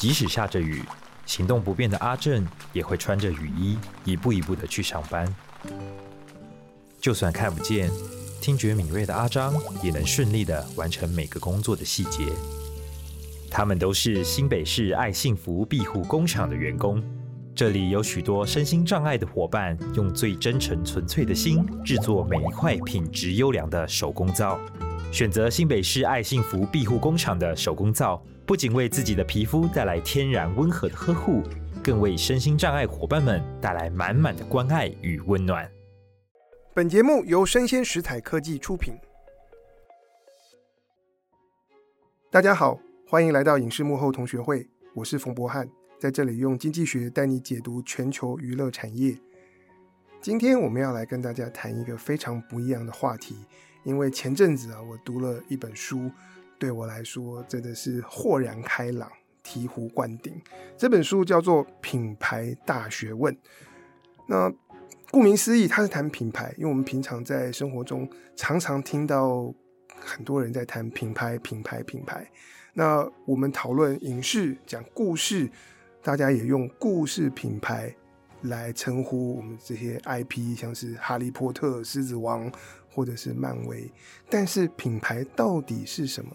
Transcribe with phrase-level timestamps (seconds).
[0.00, 0.82] 即使下着雨，
[1.26, 5.30] 行动不便的阿正也会穿着雨衣，一步一步的去上班。
[6.98, 7.90] 就算看不见，
[8.40, 9.52] 听觉敏锐的阿张
[9.82, 12.24] 也能顺利的完成每个工作的细节。
[13.50, 17.02] 他们都是新北市爱幸福庇护工厂的员工，
[17.54, 24.58] 这里有许多身心障碍的伙伴，用最真诚纯粹的心制作每一块品质优良的手工皂。
[25.12, 31.40] 选择新北市爱幸福庇护工厂的手工皂，不仅为自己的皮肤带来天然温和的呵护，
[31.84, 35.70] 更为身心障碍伙伴们带来满满的关爱与温暖。
[36.74, 38.94] 本节目由生鲜食材科技出品。
[42.28, 42.80] 大家好。
[43.08, 45.70] 欢迎来到影视幕后同学会，我是冯博翰，
[46.00, 49.16] 在这里用经济学带你解读全球娱乐产业。
[50.20, 53.36] 今天我们要来跟大家谈一个非常不一样的话题，
[53.84, 56.10] 因为前阵子啊，我读了一本书，
[56.60, 59.10] 对我来说真的是豁然开朗、
[59.42, 60.38] 醍醐灌顶。
[60.76, 63.34] 这本书叫做《品牌大学问》。
[64.26, 64.52] 那
[65.10, 69.52] 顾名思义，它是谈品牌，因为我们平常在生活中常常听到
[69.98, 72.30] 很多人在谈品牌、品牌、品牌。
[72.74, 75.50] 那我们讨论影视讲故事，
[76.02, 77.96] 大家也用故事品牌
[78.42, 82.52] 来称呼我们这些 IP，像是哈利波特、狮子王
[82.90, 83.90] 或者是漫威。
[84.28, 86.30] 但是品牌到底是什么？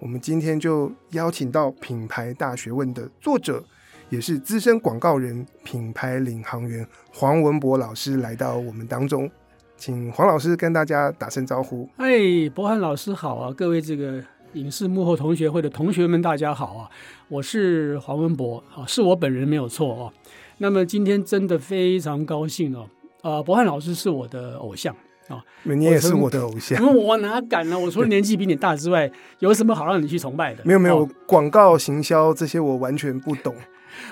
[0.00, 3.62] 我们今天就邀请到《品牌大学问》的作者，
[4.10, 9.28] 也是资深广告人、品牌领航员黄文博老师来到我们当中，
[9.76, 11.88] 请黄老师跟大家打声招呼。
[11.96, 14.22] 哎，博翰老师好啊，各位这个。
[14.54, 16.88] 影视幕后同学会的同学们，大家好啊！
[17.28, 20.12] 我是黄文博啊，是我本人没有错哦。
[20.56, 22.88] 那么今天真的非常高兴哦，
[23.20, 24.96] 呃，博翰老师是我的偶像
[25.28, 26.84] 啊，你也是我的偶像。
[26.84, 27.78] 我， 我哪敢呢？
[27.78, 30.62] 我除了年纪比你大之外，有什么好让你去崇拜的？
[30.64, 33.54] 没有没有，广告行销这些我完全不懂。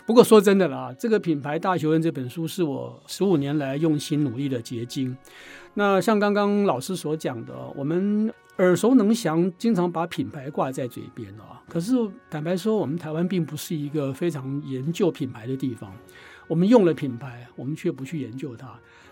[0.04, 5.16] 不过说真的啦，这个品牌大学问这本书是我十五年来用心努力的结晶。
[5.74, 11.62] 那像刚刚老师所讲的，我们耳熟能详，经常把品牌挂在嘴边啊。
[11.68, 11.92] 可是
[12.30, 15.92] 坦白说，我们台湾并不是一个非常研究品牌的地方。
[16.48, 18.68] 我们用了品牌，我们却不去研究它。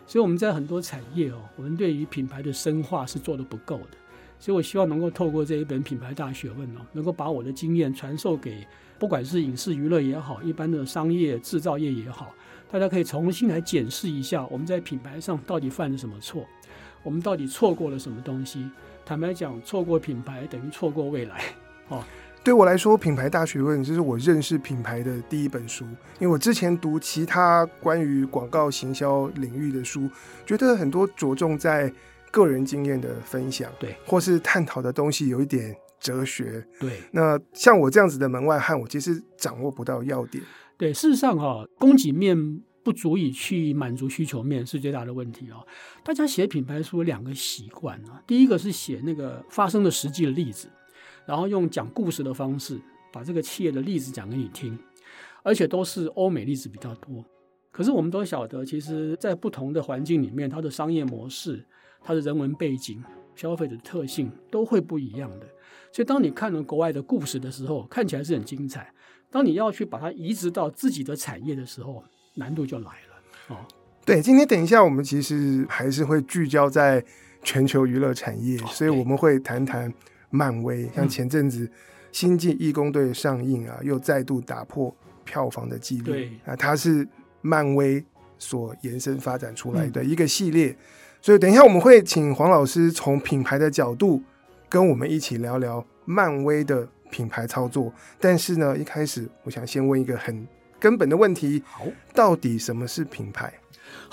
[0.06, 3.97] 所以我们在很多产业哦，我们对于品牌的深化是做得不够的。
[4.38, 8.66] 所以我希望能够透过这一本品牌大学问哦，能够把我的经验传授给
[8.98, 12.34] 不管是影视娱乐也好，一般的商业制造业也好。
[12.70, 16.44] 大家可以重新来检视一下，我们在品牌上到底犯了什么错，
[17.03, 18.69] 我们到底错过了什么东西？
[19.06, 21.43] 坦白讲，错过品牌等于错过未来。
[21.88, 22.03] 哦，
[22.44, 25.87] 对我来说，《品牌大学问》这是我认识品牌的第一本书。
[26.21, 30.10] 因为我之前读其他关于广告行销领域的书，
[30.44, 31.91] 觉得很多着重在
[32.31, 37.00] 个人经验的分享，对，或是探讨的东西有一点哲学，对。
[37.12, 40.44] 那像我这样子的门外汉，我其实掌握不到要点。
[40.76, 42.37] 对，事实上哈、哦，供给面
[42.82, 45.66] 不足以去满足需求面是最大的问题啊、哦。
[46.05, 50.69] 大家写品牌书有两个习惯啊，第一个是写那个发生的实际的例子，
[51.26, 52.80] 然后用讲故事的方式
[53.12, 54.78] 把这个企业的例子讲给你听，
[55.42, 57.24] 而且都是欧美例子比较多。
[57.70, 61.64] 可是我们都晓得，其实在不同的环境里面，它的商业模式、
[62.02, 63.02] 它的人文背景、
[63.34, 65.46] 消费者的特性都会不一样的。
[65.90, 68.92] 所以当你看了国外的故事的时候，看起来是很精彩。
[69.30, 73.22] 当你要去把它移植到自己的产业的时候，难度就来了。
[73.48, 73.56] 哦，
[74.04, 77.04] 对，今天等一下，我们其实还是会聚焦在
[77.42, 79.92] 全球娱乐产业，哦、所以我们会谈谈
[80.34, 80.90] 漫威。
[80.94, 81.66] 像前阵子
[82.10, 86.06] 《星际义工队》上映啊，又再度打破票房的记录。
[86.06, 87.06] 对啊，它是
[87.40, 88.04] 漫威
[88.38, 90.70] 所延伸发展出来的一个系列。
[90.70, 90.76] 嗯、
[91.22, 94.22] 所以等一下我们会请黄老师从品牌的角度
[94.68, 96.88] 跟我们一起聊聊漫威的。
[97.10, 100.44] 品牌操作，但是呢，一开始我想先问一个很
[100.80, 103.54] 根本的问题：好，到底什么是品牌？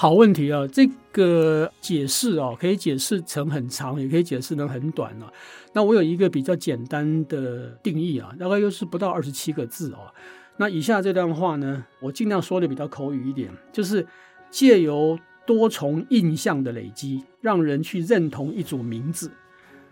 [0.01, 0.65] 好问题啊！
[0.65, 5.31] 这个解释哦，可以解释成很长，也可以解释成很短哦。
[5.73, 10.11] 那我有一个比较简单的定义啊，大概又是不到二十七个字哦。
[10.57, 14.03] 那以下这段话呢，我尽量说的比较口语一点，就是
[14.49, 19.31] 借由多重印象的累积，让人去认同一组名字。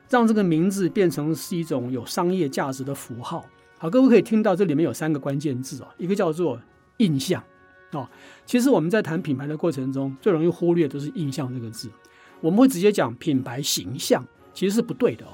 [0.10, 3.46] 让这个名字变成是一种有商业价值的符号。
[3.78, 6.60] 好，各位可以听到这里面有三个关键字哦，一个叫做
[6.98, 7.44] 印象
[7.92, 8.08] 哦。
[8.46, 11.90] 其实我们在谈品牌的过程中，最容易忽略的是印象这个字。
[12.42, 15.30] 我们会直接讲品牌形象，其实是不对的哦。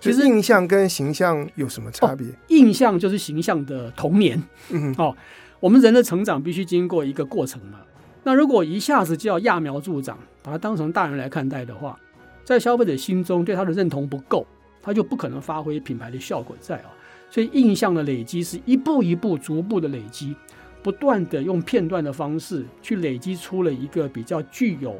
[0.00, 2.28] 其实印象跟形象有什么差别？
[2.28, 4.40] 哦，印象就是形象的童年。
[4.70, 5.16] 嗯，哦，
[5.60, 7.80] 我们人的成长必须经过一个过程嘛。
[8.22, 11.98] 那如果一下子就要揠苗助长，把它当成大人来看待的话，
[12.44, 14.46] 在消费者心中对他的认同不够，
[14.82, 16.90] 他就不可能发挥品牌的效果在啊。
[17.30, 20.34] 所以印象的累积是一步一步、逐步的累积，
[20.82, 24.98] 不断的用片段的方式去累积出了一个比较具有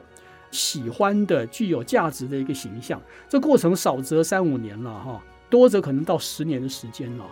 [0.50, 3.00] 喜欢的、具有价值的一个形象。
[3.28, 7.26] 这过程少则三五年了哈，多则可能到十年的时间了。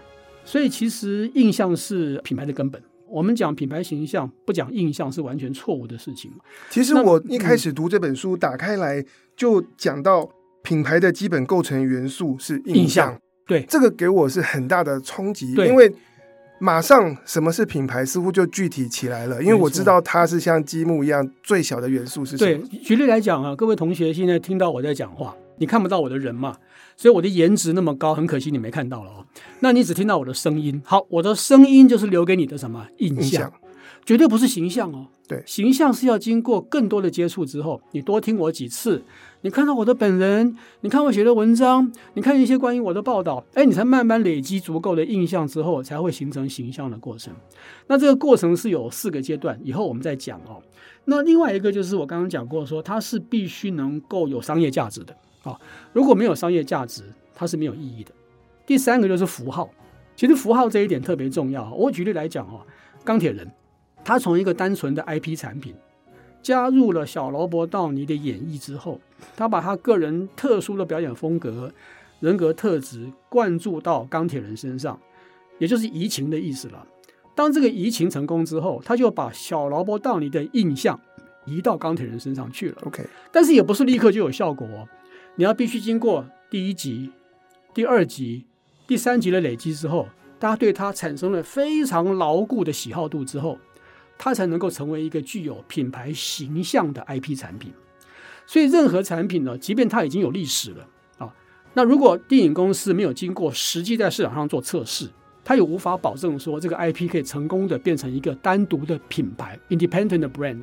[0.44, 2.81] 所以其实印象是品牌的根本。
[3.08, 6.31] 我们讲品牌形象，不讲印象是完全错误的事情。
[6.70, 9.04] 其实我一开始读这本书，打开来
[9.37, 10.28] 就讲到
[10.62, 12.82] 品牌的基本构成元素是印象。
[12.82, 15.88] 印象对，这个给我是很大的冲击，因为
[16.58, 19.43] 马上什么是品牌似乎就具体起来了。
[19.43, 22.67] 因为我知道它是像积木一样最小的元素是什么。
[22.69, 26.56] 对，举例来讲啊，各位同学现在听到我在讲话，你看不到我的人嘛？
[26.97, 29.26] 所以我的颜值那么高，很可惜你没看到了哦。
[29.61, 30.81] 那你只听到我的声音。
[30.85, 33.23] 好，我的声音就是留给你的什么印象？
[33.23, 33.53] 印象
[34.06, 35.08] 绝对不是形象哦。
[35.29, 39.03] 对，形象是要经过更多的接触之后，你多听我几次，
[39.42, 47.32] 你看到我的本人，你看我写的文章，你看一些关于我的报道，哎，你才慢慢累积足够的印象之后，才会形成形象的过程。
[47.86, 50.60] 那这个过程是有四个阶段，以后我们再讲哦。
[51.04, 55.16] 那另外一个就是我刚刚讲过说，它是必须能够有商业价值的。
[55.44, 55.60] 啊，
[55.92, 58.10] 如果没有商业价值，它是没有意义的。
[58.66, 59.70] 第三个就是符号，
[60.16, 61.72] 其实符号这一点特别重要。
[61.72, 62.66] 我举例来讲哦，
[63.04, 63.48] 钢铁人，
[64.02, 65.72] 他从一个单纯的 IP 产品，
[66.42, 69.00] 加入了小罗伯道尼的演绎之后，
[69.36, 71.72] 他把他个人特殊的表演风格、
[72.20, 74.98] 人格特质灌注到钢铁人身上，
[75.58, 76.86] 也就是移情的意思了。
[77.34, 80.98] 当这个移情成功之后，他就把小罗伯道尼的印象
[81.44, 82.76] 移到钢铁人身上去了。
[82.84, 84.88] OK，但是也不是立刻就有效果哦。
[85.34, 87.10] 你要必须经过第一集、
[87.74, 88.46] 第二集、
[88.86, 93.58] 第三集的累积之后，大家对他产生了非常牢固的喜好度之后，
[94.18, 97.72] 它才能够成为一个具有品牌形象的 IP 产品。
[98.46, 100.86] 所以，任何产品呢，即便它已经有历史了
[101.18, 101.34] 啊，
[101.74, 105.10] 那如果电影公司没有经过实际在市场上做测试，
[105.44, 110.62] 它也无法保证说这个 IP 可以成功的变成一个单独的品牌 （independent brand）。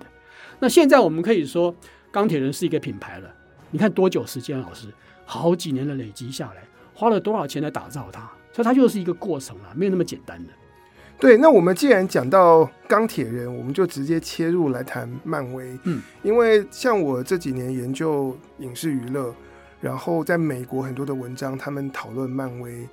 [0.60, 1.76] 那现在我们可以说，
[2.12, 3.30] 钢铁人是一个品牌了。
[3.72, 4.88] 你看多久时间，老师，
[5.26, 6.64] 好几年的累积下来，
[6.94, 8.22] 花了多少钱来打造它？
[8.52, 10.52] 所以它就是一个过程啊，没有那么简单的。
[11.20, 15.78] 对，那我们既然讲到钢铁人，我们就直接切入来谈漫威。
[15.84, 19.34] 嗯，因为像我这几年研究影视娱乐，
[19.80, 22.88] 然后在美国很多的文章，他们讨论漫威，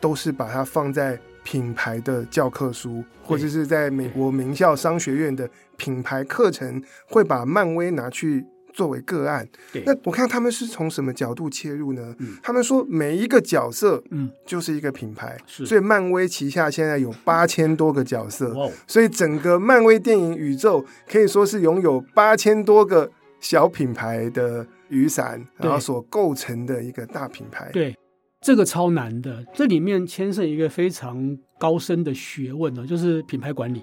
[0.00, 5.48] 都是把它放在品牌的教科书，或者是在美国名校商学院的
[5.78, 8.44] 品牌课程，会把漫威拿去。
[8.72, 12.14] 作为个案，对那我看他们是从什么角度切入呢？
[12.18, 23.10] 嗯、他们说每一个角色，嗯，就是一个品牌，嗯、所以漫威旗下现在有八千多个角色，哦、所以整个漫威电影宇宙可以说是拥有八千多个
[23.40, 27.70] 小品牌的雨伞，对然后所构成的一个大品牌。
[27.72, 27.96] 对，
[28.40, 33.82] 这个超难的，这里面牵涉一个非常高深的学问呢，就是品牌管理。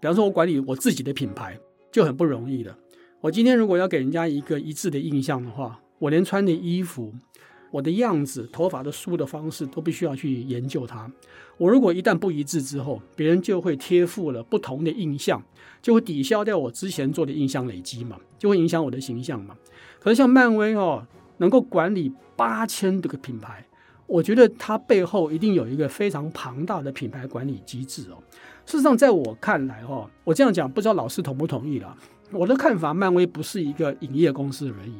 [0.00, 1.58] 比方说，我管理我自己的品牌
[1.90, 2.74] 就很不容易的。
[3.22, 7.12] 我今天如果要给人家一个一致的印象的话，我连穿的衣服、
[7.70, 11.10] 我的样子、头发的梳的方式都必须要去研究它。
[11.58, 15.42] 我如果一旦不一致之后，别人就会贴附了不同的印象，
[15.82, 19.54] 就会抵消掉我之前做的印象累积嘛，就会影响我的形象嘛。
[19.98, 21.06] 可是像漫威哦，
[21.36, 23.66] 能够管理八千多个品牌，
[24.06, 28.16] 我觉得它背后一定有一个非常庞大的品牌管理机制哦。
[28.64, 31.94] 事实上，在我看来哈，我这样讲不知道老师同不同意了。
[32.32, 34.94] 我的看法，漫威不是一个影业公司而已，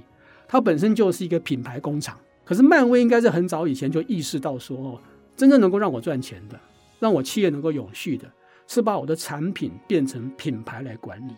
[0.49, 2.19] 它本身就是一个品牌工厂。
[2.45, 5.01] 可是漫威应该是很早以前就意识到说，哦，
[5.37, 6.59] 真正能够让我赚钱的，
[6.99, 8.29] 让我企业能够永续的，
[8.67, 11.33] 是把我的产品变成品牌来管理。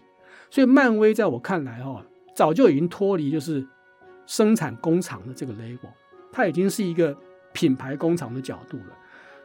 [0.51, 2.03] 所以漫威在我看来，哦，
[2.35, 3.67] 早就已经脱离就是
[4.27, 5.91] 生产工厂的这个 label，
[6.33, 7.15] 它已经是一个
[7.53, 8.99] 品牌工厂的角度了。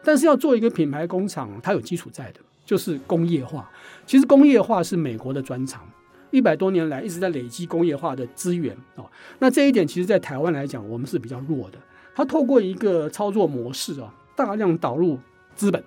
[0.04, 3.70] 但是要做一个品牌工厂，它有基础在的，就是工业化。
[4.06, 5.82] 其实工业化是美国的专长。
[6.31, 9.05] 一百多年来一直在累积工业化的资源啊，
[9.39, 11.77] 那这一点其实，在台湾来讲，我们是比较弱的。
[12.15, 15.19] 它透过一个操作模式啊，大量导入
[15.55, 15.84] 资本，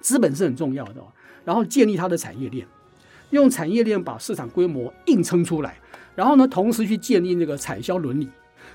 [0.00, 1.02] 资本是很重要的。
[1.44, 2.66] 然后建立它的产业链，
[3.30, 5.78] 用产业链把市场规模硬撑出来，
[6.14, 8.28] 然后呢，同时去建立那个产销伦理。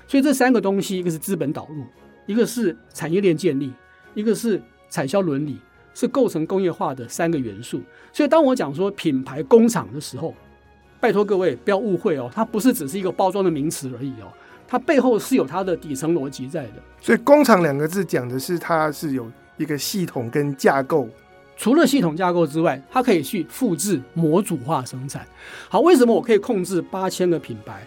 [0.08, 1.84] 所以这三个东西，一个是资本导入，
[2.26, 3.72] 一个是产业链建立，
[4.14, 5.58] 一个是产销伦理，
[5.94, 7.80] 是构成工业化的三个元素。
[8.12, 10.34] 所以当我讲说品牌工厂的时候，
[11.06, 14.26] 拜托各位不要误会哦，它不是只是一个包装的名词而已哦，
[14.66, 16.82] 它背后是有它的底层逻辑在的。
[17.00, 21.08] 所以“工厂”两个字讲的是它是有一个系统跟架构。
[21.56, 25.24] 除了系统架构之外，它可以去复制模组化生产。
[25.68, 27.86] 好，为什么我可以控制八千个品牌？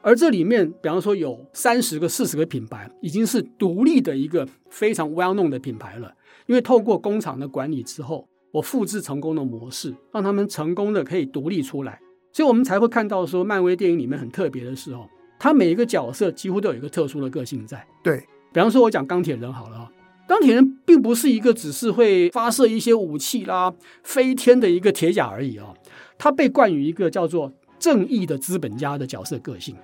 [0.00, 6.14] 而这里面，比方说有三十个、四十个品牌，已经是独立的一个非常 well known 的品牌了。
[6.46, 11.98] 因为透过工厂的管理之后，我复制成功的模式，让他们成功的可以独立出来，
[12.32, 15.08] 所以我们才会看到说，漫威电影里面很特别的是哦，
[15.38, 17.84] 他每一个角色几乎都有一个特殊的个性在。
[18.02, 18.18] 对，
[18.52, 19.90] 比方说，我讲钢铁人好了，
[20.28, 25.74] 钢铁人并不是一个只是会发射一些武器啦、飞天的一个铁甲而已啊，
[26.16, 29.74] 他被冠以一个叫做正义的资本家的角色个性。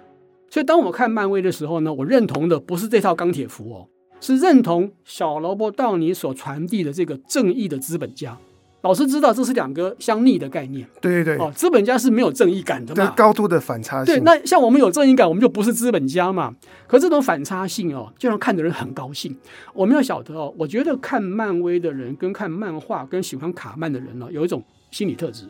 [0.48, 3.88] 所以当我看漫威的时候呢，我认同的不是这套钢铁服哦，
[4.20, 8.38] 是认同小罗伯·道尼所传递的这个正义的资本家。
[8.86, 14.14] 老师知道这是两个相逆的概念，对对对，哦，资本家是没有正义感的嘛，高度的反差性。
[14.14, 16.54] 对，那像我们有正义感，我们就不是资本家嘛。
[16.86, 19.36] 可这种反差性哦，就让看的人很高兴。
[19.74, 24.62] 我们要晓得哦，我觉得看漫威的人跟看漫画跟喜欢卡漫的人呢，有一种
[24.92, 25.46] 心理特质，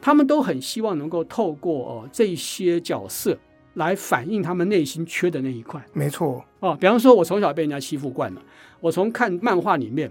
[0.00, 3.36] 他们都很希望能够透过哦这些角色
[3.74, 5.84] 来反映他们内心缺的那一块。
[5.92, 8.40] 没错哦，比方说，我从小被人家欺负惯了，
[8.78, 10.08] 我从看漫画里面，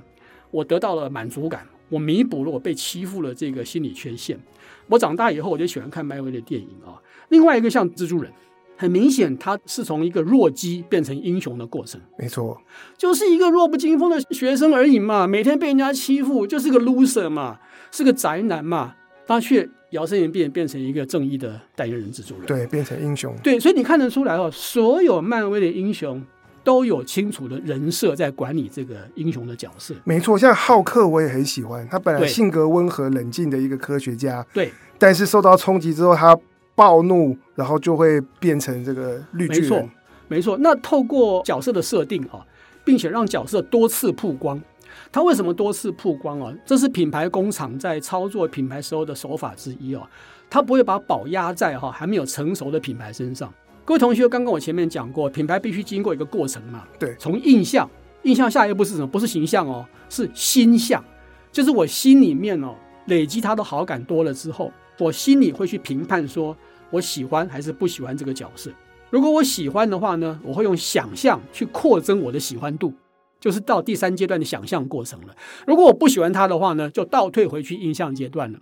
[0.52, 1.66] 我得到了满足感。
[1.90, 4.40] 我弥补了我被欺负了这个心理缺陷。
[4.88, 7.02] 我长大以后，我就喜欢看漫威的电影啊。
[7.30, 8.32] 另外一个像蜘蛛人，
[8.76, 12.00] 很明显他是从一个弱鸡变成英雄的过程。
[12.18, 12.60] 没错，
[12.98, 17.60] 就是一个弱不禁风的学生而已嘛，每天被人家欺负，就是个 loser 嘛，
[17.92, 18.96] 是个宅男嘛。
[19.28, 23.36] 他却摇身一变变成一个正义的代言人蜘蛛人，对，变成英雄。
[23.44, 26.20] 对，所以你看得出来哦，所有漫威的英雄。
[26.64, 29.94] 都有清楚的人设在管理这个英雄的角色。
[30.04, 36.38] 没错，像浩克我也很喜欢，他本来性格温和冷静的一个科学家，对，但是受到冲击之后，他
[36.76, 39.64] 暴怒，然后就会变成这个绿巨人。
[39.64, 39.90] 没错，
[40.28, 40.58] 没错。
[40.60, 42.46] 那透过角色的设定啊，
[42.84, 44.62] 并且让角色多次曝光，
[45.12, 46.54] 他为什么多次曝光啊？
[46.66, 50.08] 这是品牌工厂在操作品牌时候的手法之一哦。
[50.50, 53.54] 他不会把宝压在哈还没有成熟的品牌身上。
[53.90, 56.84] 各位同学，刚刚我前面讲过，品牌必须经过一个过程嘛。
[57.00, 57.90] 对，从印象，
[58.22, 59.08] 印象下一步是什么？
[59.08, 61.04] 不是形象哦，是心象，
[61.52, 62.76] 就是我心里面哦
[63.08, 66.56] 累积他的好感多了之后，我心里会去评判说，
[66.92, 68.70] 我喜欢还是不喜欢这个角色。
[69.10, 72.94] 如果我喜欢的话呢，我会用想象去扩增我的喜欢度，
[73.40, 75.36] 就是到第三阶段的想象过程了。
[75.66, 78.60] 如果我不喜欢他的话呢，就倒退回去印象阶段了。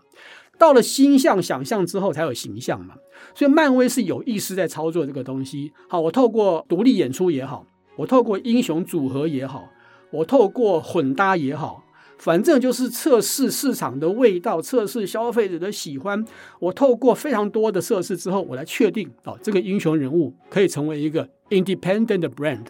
[0.58, 2.96] 到了心象想象之后，才有形象嘛。
[3.34, 5.72] 所以漫威是有意识在操作这个东西。
[5.88, 9.70] 好，我透过独立演出也好，我透过英雄组合也好，
[10.12, 11.84] 我透过混搭也好，
[12.18, 16.24] 反正就是测试市场的味道，测试消费者的喜欢。
[16.60, 22.66] 我透过非常多的测试之后，我来确定哦，这个英雄人物可以成为一个 independent brand，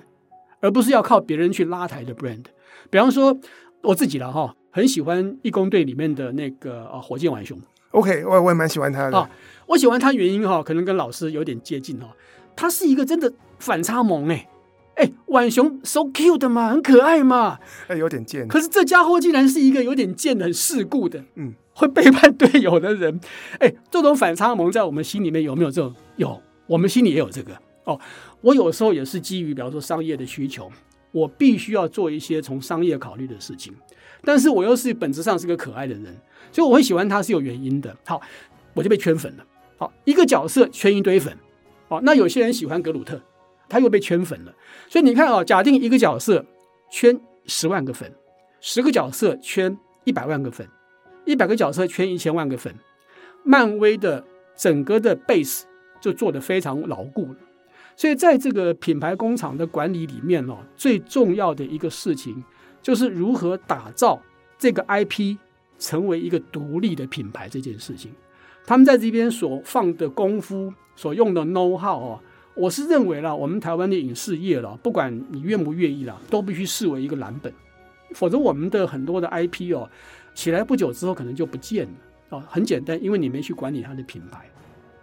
[0.59, 2.45] 而不是要靠别人去拉抬的 brand。
[2.89, 3.37] 比方说
[3.83, 7.59] 我自己了哈，很喜欢义工队里面的那个啊火箭浣熊。
[7.97, 9.17] OK，我我也蛮喜欢他的。
[9.17, 9.27] 哦，
[9.65, 12.07] 我喜欢他原因哈，可能跟老师有点接近哈。
[12.55, 14.47] 他是一个真的反差萌哎
[14.97, 17.57] 哎，浣熊 so cute 的嘛，很可爱嘛。
[17.87, 18.47] 哎，有点贱。
[18.47, 23.19] 可是这家伙竟然是一个有点贱的、很世故的，嗯，会背叛队友的人。
[23.57, 25.95] 哎，这种反差萌在我们心里面有没有这种？
[26.17, 27.57] 有，我们心里也有这个。
[27.85, 27.99] 哦，
[28.41, 30.71] 我有时候也是基于比方说商业的需求，
[31.11, 33.73] 我必须要做一些从商业考虑的事情，
[34.23, 36.15] 但是我又是本质上是个可爱的人。
[36.51, 37.95] 所以我会喜欢他是有原因的。
[38.05, 38.21] 好，
[38.73, 39.45] 我就被圈粉了。
[39.77, 41.37] 好，一个角色圈一堆粉。
[41.87, 43.21] 好，那有些人喜欢格鲁特，
[43.69, 44.53] 他又被圈粉了。
[44.89, 46.45] 所以你看啊，假定一个角色
[46.89, 48.11] 圈十万个粉，
[48.59, 50.67] 十个角色圈一百万个粉，
[51.25, 52.73] 一百个角色圈一千万个粉，
[53.43, 54.25] 漫威的
[54.55, 55.63] 整个的 base
[56.01, 57.37] 就做得非常牢固了。
[57.95, 62.43] 所以在这个品牌工厂的管理里面哦，最重要的一个事情
[62.81, 64.21] 就是如何打造
[64.57, 65.37] 这个 IP。
[65.79, 68.11] 成为一个独立的品牌这件事情，
[68.65, 72.19] 他们在这边所放的功夫、所用的 know how 哦，
[72.55, 77.53] 我是认为啦，我们台湾的影视业了，不管你愿不愿意啦，都必须视为一个蓝本，
[78.15, 79.89] 否则我们的很多的 IP 哦，
[80.33, 81.91] 起来不久之后可能就不见了
[82.29, 82.43] 哦。
[82.47, 84.49] 很简单，因为你没去管理它的品牌，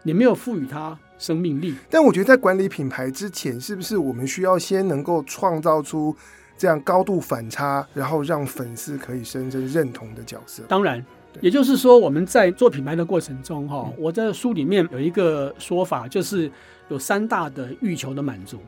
[0.02, 1.74] 你没有赋予它生命力。
[1.88, 6.16] 但我觉得在管理品牌之前，是不是我们需要先能够创造出？
[6.56, 10.62] 这样高度反差，然后让粉丝可以深深认同的角色。
[10.68, 11.04] 当然，
[11.40, 16.50] 也就是说，我们在做品牌的过程中，哈，我在书里面有一个说法，就是
[16.88, 18.58] 有三大的欲求的满足。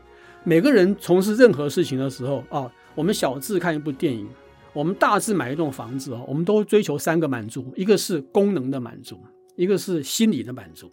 [0.43, 4.29] 每个人从事任何事情的时候，啊，我们小至看一部电影，
[4.73, 9.19] 我们大至买一栋房子，哦，我们都追求三个满足：一个是功能的满足，
[9.55, 10.91] 一个是心理的满足。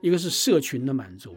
[0.00, 1.34] 一个是社群的满足，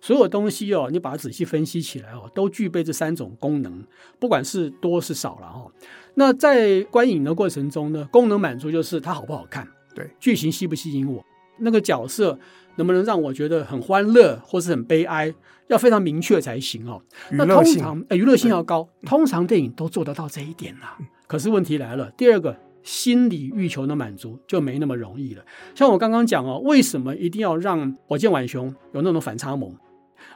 [0.00, 3.84] 所有东西哦，你把它仔细分析起来哦，都具备这三种功能，
[4.18, 5.70] 不管是多是少了哦。
[6.14, 11.24] 那在观影的过程中呢，功能满足就是它好不好看，对，剧情吸不吸引我，
[11.58, 12.38] 那个角色
[12.76, 15.34] 能不能让我觉得很欢乐或是很悲哀，
[15.68, 17.02] 要非常明确才行哦。
[17.30, 20.98] 那通常，娱乐性要高，通常电影都做得到这一点了。
[21.26, 25.44] 可是问题来了，第二个心理欲求的满足就没那么容易了。
[25.74, 29.74] 像我刚刚讲哦，为什么一定要让火箭浣熊有那种反差萌？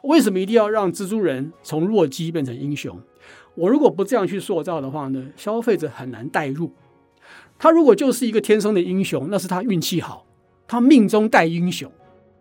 [0.03, 3.01] 为什么一定要让蜘蛛人从弱鸡变成英雄？
[3.55, 6.71] 我如果不这样去塑造的话呢，消费者很难代入。
[7.59, 10.27] 他如果就是一个天生的英雄，那是他运气好，
[10.69, 11.91] 他命中带英雄，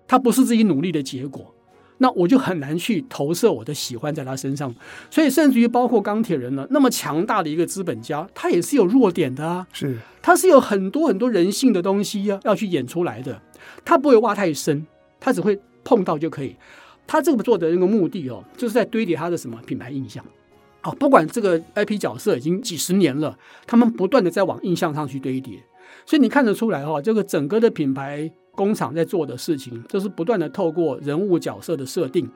[0.08, 1.55] 他不是自己努力的结果。
[2.00, 4.74] 那我就很难去投射我的喜欢在他身上，
[5.10, 13.42] 所以甚至于包括钢铁人呢，那么强大的一个资本家，他也是有弱点的啊，是，他是有很多很多人性的东西要要去演出来的，
[13.86, 14.86] 他不会挖太深，
[15.20, 16.56] 他只会碰到就可以。
[17.08, 20.26] 他这个做的那个目的哦，就是在堆叠他的什么品牌印象，
[20.82, 25.60] 好，不管这个 IP 角色已经几十年了，他们不断的在往印象上去堆叠，
[26.06, 28.30] 所以你看得出来哈，这个整个的品牌。
[28.56, 32.30] 工厂在做的事情，就是不断的透过人物角色的设定，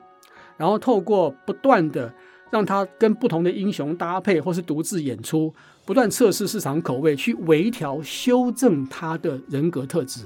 [0.56, 2.12] 然后透过不断的
[2.50, 5.52] 让他跟不同的英雄搭配，或是独自演出，
[5.86, 10.24] 不断测试市场口味，去微调修正他的人格特质，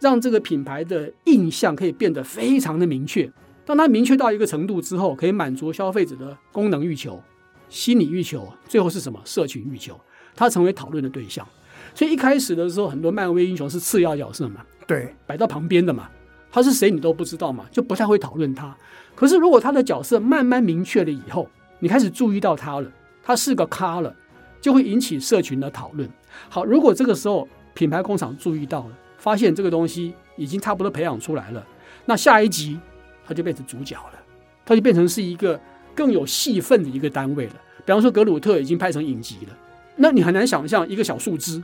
[0.00, 3.32] 让这个品牌的印象可以变得非常的明确。
[3.64, 7.22] 当他明确到一个程度之后，可以满足消费者的功能欲求、
[7.70, 9.18] 心理欲求，最后是什么？
[9.24, 9.98] 社群欲求，
[10.36, 11.48] 他成为讨论的对象。
[11.94, 14.62] 所以一开始的时候，很多漫威英雄是次要角色嘛。
[14.86, 16.10] 对，摆到旁边的嘛，
[16.50, 18.76] 他是谁你都不知道嘛，就不太会讨论他。
[19.14, 21.48] 可是如果他的角色慢慢明确了以后，
[21.78, 22.90] 你开始注意到他了，
[23.22, 24.14] 他是个咖了，
[24.60, 26.08] 就会引起社群的讨论。
[26.48, 31.64] 好，如果这个时候品牌工厂注意到了，发现这个东西已经差不多培养出来了，
[32.04, 32.78] 那下一集
[33.24, 34.18] 他就变成主角了，
[34.66, 35.58] 他就变成是一个
[35.94, 37.54] 更有戏份的一个单位了。
[37.86, 39.56] 比方说格鲁特已经拍成影集了，
[39.96, 41.62] 那你很难想象一个小树枝。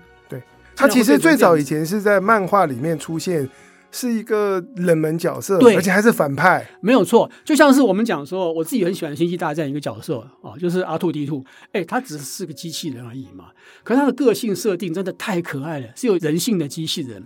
[0.76, 3.48] 他其实最早以前是在漫画里面出现，
[3.90, 7.30] 是一个冷门角色，对，而且还是反派，没有错。
[7.44, 13.46] 就像是我们讲说，我自己很喜欢《星际大战》一个角色啊，就是阿兔 D 兔哎，他只是个机器人而已嘛，
[13.82, 17.22] 可是他的个性设定真的太可爱了，是有人性的机器人。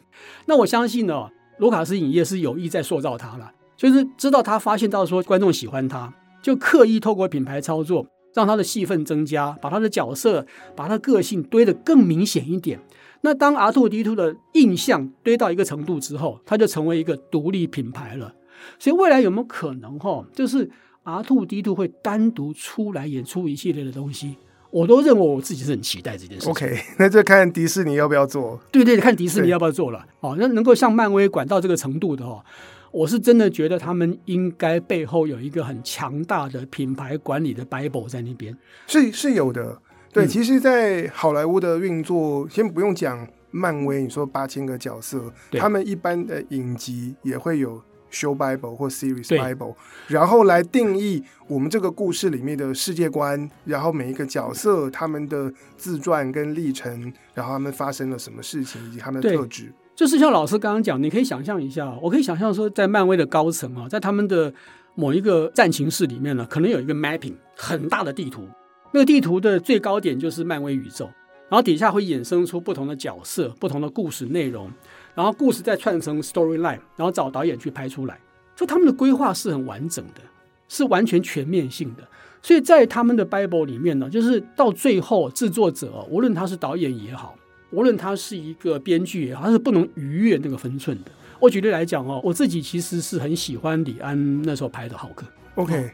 [0.47, 12.81] 那我相信呢，卢卡斯影业是有意在塑造他了，就是知道他发现到说观众喜欢他，就刻意透过品牌操作，让他的戏份增加，把他的角色，把他的个性堆得更明显一点。
[13.25, 18.35] 那当 R2-D2 的印象堆到一个程度之后，它就成为一个独立品牌了。
[18.79, 20.71] 所以未来有没有可能哈，就是
[21.05, 24.37] R2-D2 会单独出来演出一系列的东西？
[24.71, 26.51] 我都认为我自己是很期待这件事情。
[26.51, 28.61] OK， 那就看迪士尼要不要做。
[28.71, 30.05] 对对，看迪士尼要不要做了。
[30.21, 32.45] 哦，那能够像漫威管到这个程度的哦，
[32.91, 38.55] 我是真的觉得他们应该背后有一个很强大的品牌管理的 Bible 在那边。
[38.87, 39.79] 是是有的。
[40.15, 49.75] 对，其实，在好莱坞的运作，先不用讲漫威，你说八千个角色，他们一般的影集也会有 show bible 或 series bible，
[50.07, 59.73] 然后来定义我们这个故事里面的世界观，然后每一个角色他们的自传跟历程，然后他们发生了什么事情以及他们的特质。
[59.97, 64.53] 就是像老师刚刚讲，你可以想象一下，我可以想象说，在漫威的高层啊，在他们的
[64.95, 68.49] 某一个战情室里面呢，可能有一个 mapping 很大的地图。
[68.95, 71.07] 那个地图的最高点就是漫威宇宙，
[71.49, 74.71] 然后底下会衍生出不同的角色、不同的故事内容，
[75.17, 78.17] 然后故事再串成 storyline，然后找导演去拍出来。
[78.55, 80.21] 就他们的规划是很完整的，
[80.69, 82.05] 是完全全面性的。
[82.41, 87.35] 所以在他们的 Bible 里面呢，就是到最后制作者，无论他是导演也好，
[87.73, 91.11] 无论他是一个编剧也好，他是不能逾越那个分寸的。
[91.41, 95.27] 我举例来讲哦，我自己其实是很喜欢李安那时候拍的浩克。
[95.57, 95.91] OK。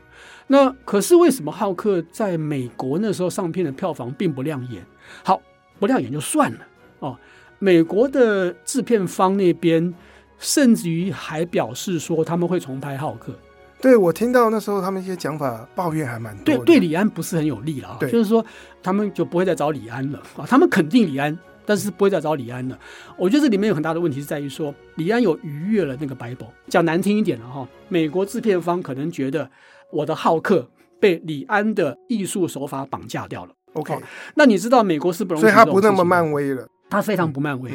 [0.52, 4.84] 那可是为什么浩克在美国那时候上片的票房并不亮眼？
[5.22, 5.40] 好，
[5.78, 6.58] 不亮眼就算了
[6.98, 7.16] 哦。
[7.60, 9.94] 美国的制片方那边
[10.40, 13.32] 甚至于还表示说他们会重拍浩克。
[13.80, 16.44] 对，我听到那时候他们一些讲法抱怨还蛮多。
[16.44, 17.98] 对，对李安不是很有利了啊。
[18.00, 18.44] 就是说
[18.82, 20.44] 他们就不会再找李安了啊。
[20.44, 22.76] 他们肯定李安，但是不会再找李安了。
[23.16, 26.48] 我觉得这里面有很大的问题是在于说李安有逾越了那个 Bible。
[26.66, 29.48] 讲难听一点了哈，美国制片方可能觉得。
[29.92, 33.52] 我的好客被李安的艺术手法绑架掉了。
[33.74, 33.94] OK，
[34.34, 37.70] 那你知道美国是不容易，所以他不那么漫威了，他非常不漫威。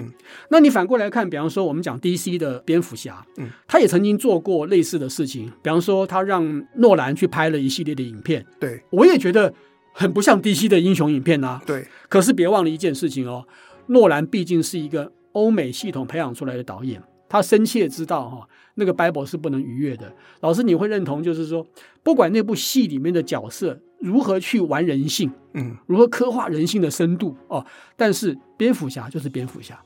[0.50, 5.50] 那你反过来看，比方说我们讲 DC 的蝙蝠侠，嗯，他也曾经做过类似的事情。
[5.62, 8.46] 比方说，他让诺兰去拍了一系列的影片。
[8.60, 9.54] 对，我也觉得
[9.94, 11.62] 很不像 DC 的英雄影片啊。
[11.66, 13.48] 对，可是别忘了一件事情哦，
[13.88, 17.02] 诺兰毕竟是一个欧美系统培养出来的导演。
[17.30, 20.14] 他深切知道哈，那个 Bible 是不能逾越的。
[20.42, 21.66] 老师，你会认同，就是说，
[22.04, 29.82] 不管那部戏里面的角色如何去玩人性，嗯，如何刻画人性的深度哦，但是蝙蝠侠就是蝙蝠侠，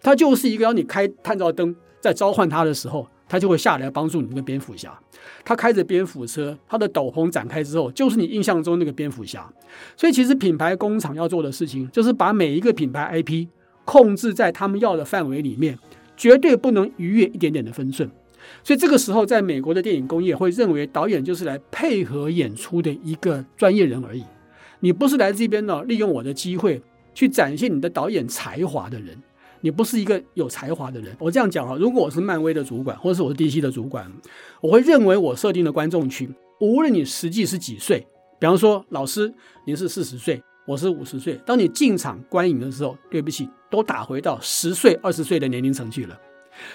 [0.00, 4.96] 他就是一个要你开探照灯在召唤他的时候，他就会下来帮助你那个蝙蝠侠。
[5.42, 9.50] 他开着蝙蝠车，他的斗篷展开之后，就是你印象中那个蝙蝠侠。
[9.96, 13.48] 所以其实品牌工厂要做的事情，就是把每一个品牌 IP
[13.86, 15.78] 控制在他们要的范围里面，
[16.16, 18.10] 绝对不能逾越一点点的分寸。
[18.62, 24.24] 所以这个时候，在美国的电影工业会认为，导演就是来配合演出的一个专业人而已。
[24.80, 26.82] 你不是来这边呢，利用我的机会
[27.14, 29.16] 去展现你的导演才华的人。
[29.60, 31.16] 你不是一个有才华的人。
[31.18, 34.06] 我这样讲啊，如果我是漫威的主管，或者是我是 DC 的主管，
[34.60, 36.28] 我会认为我设定的观众群，
[36.60, 38.06] 无论你实际是几岁，
[38.38, 39.32] 比方说老师，
[39.66, 46.14] 您是四十岁，我是五十岁，当你进场观影的时候，对不起，都打回到十岁、二十岁的年龄层去了。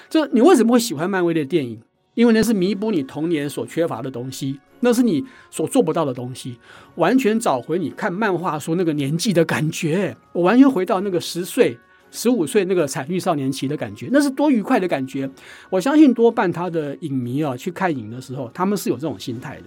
[0.09, 1.79] 这你为什么会喜欢漫威的电影？
[2.15, 6.57] 因为那是弥补你童年所缺乏的东西，那是你所做不到的东西，
[6.95, 10.17] 完全找回你看漫画书那个年纪的感觉。
[10.33, 11.77] 我完全回到那个十岁、
[12.11, 15.29] 十五岁那个彩绿少年期的感觉，那是多愉快的感觉。
[15.69, 19.65] 我相信多半他的影迷啊去看影的时候，他们是有这种心态的。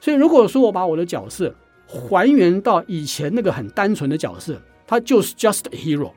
[0.00, 1.52] 所以如果说我把我的角色
[1.84, 6.12] 还原到以前那个很单纯的角色，他就是 just a hero，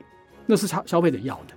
[0.46, 1.54] 那是消消费者要的。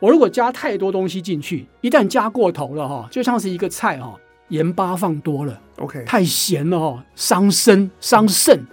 [0.00, 4.14] 我如果加太多东西进去，一旦加过头了哈，就像是一个菜哈，
[4.48, 8.66] 盐巴放多了，OK，太咸了哈，伤身伤肾。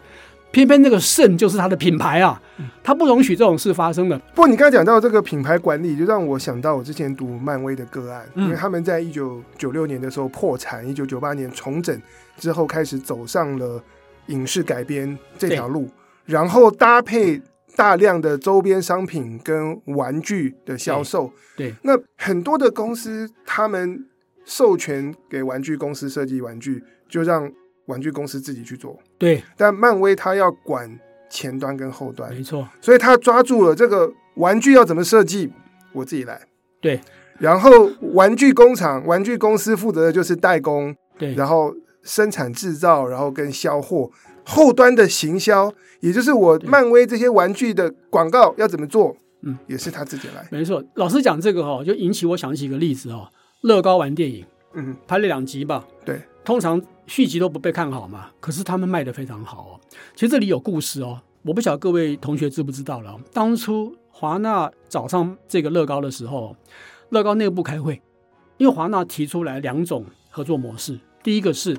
[0.52, 2.42] 偏偏那个肾就是它的品牌啊，
[2.84, 4.20] 它不容许这种事发生的。
[4.36, 11.98] 不过你刚才讲到这个品牌管理，就让我想到我之前读漫威的个案，因为他们在一九九六年的时候破产，一九九八年重整
[12.38, 13.82] 之后开始走上了
[14.28, 15.88] 影视改编这条路，
[16.26, 17.42] 然后搭配。
[17.76, 24.06] 大量的周边商品跟玩具的销售，对，那很多的公司他们
[24.46, 27.52] 授权给玩具公司设计玩具，就让
[27.86, 29.42] 玩具公司自己去做，对。
[29.56, 35.52] 但漫威它要管前端跟后端，没错，所以他抓住了这个玩具要怎么设计，
[35.94, 36.42] 我自己来，
[36.80, 37.00] 对。
[37.40, 44.12] 然后玩具工厂、玩具公司负责的就是代工，对，然后生产制造，然后跟销货。
[44.46, 50.48] 后端的行销，也就是我漫威这些玩具的广告要怎么做，嗯，也是他自己来。
[50.52, 53.30] 没错，老师讲这个哈，就引起我想起一个例子哦，
[53.62, 59.80] 乐高玩电影，嗯，拍了两集吧，对，通常续集都不被看好嘛，可是他们卖的非常好哦。
[60.16, 63.20] 其实这里有故事哦，我不晓得各位同学知不知道了。
[63.34, 66.56] 当初华纳找上这个乐高的时候，
[67.10, 68.02] 乐高内部开会，
[68.58, 71.78] 因为华纳提出来两种合作模式，第一个是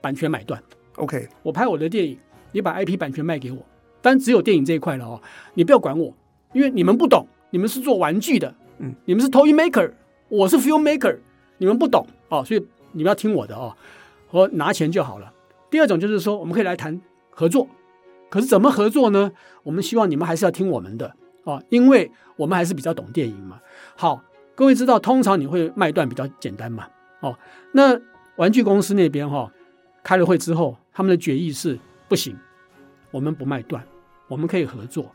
[0.00, 0.62] 版权买断。
[0.96, 2.16] OK，我拍我的电影，
[2.52, 3.58] 你把 IP 版权卖给我，
[4.00, 5.20] 但只有电影这一块了哦，
[5.54, 6.14] 你不要管我，
[6.52, 9.90] 因为你们不懂，你们是做玩具的，嗯，你们是 toy maker，
[10.28, 11.18] 我是 film maker，
[11.58, 13.76] 你们不懂哦，所以你们要听我的哦，
[14.30, 15.32] 我拿钱就好了。
[15.68, 17.66] 第二种就是说，我们可以来谈合作，
[18.30, 19.32] 可是怎么合作呢？
[19.64, 23.60] 我们希望你们还是要听我们的哦，因为我们还是比较懂电影嘛。
[23.96, 24.22] 好，
[24.54, 26.86] 各位知道，通常你会卖断比较简单嘛，
[27.18, 27.36] 哦，
[27.72, 28.00] 那
[28.36, 29.50] 玩具公司那边哈、哦。
[30.04, 31.76] 开了会之后，他们的决议是
[32.08, 32.36] 不行，
[33.10, 33.84] 我们不卖断，
[34.28, 35.10] 我们可以合作，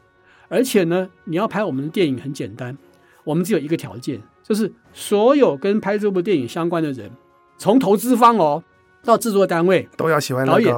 [0.50, 2.78] 而且呢，你要拍我们的电影很简单，
[3.24, 7.10] 我们只有一个条件，就是所有跟拍这部电影相关的人，
[7.58, 8.62] 从投资方哦
[9.06, 10.76] 到制作单位都要喜欢，导演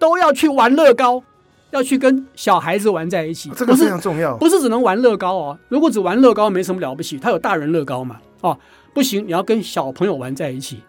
[0.00, 1.22] 都要去玩乐高，
[1.70, 8.58] 要去跟小孩子玩在一起，这个非常重要，不是，只能玩乐高哦，如果只玩乐高没什么了不起，他有大人乐高嘛，哦，
[8.92, 10.80] 不行，你要跟小朋友玩在一起。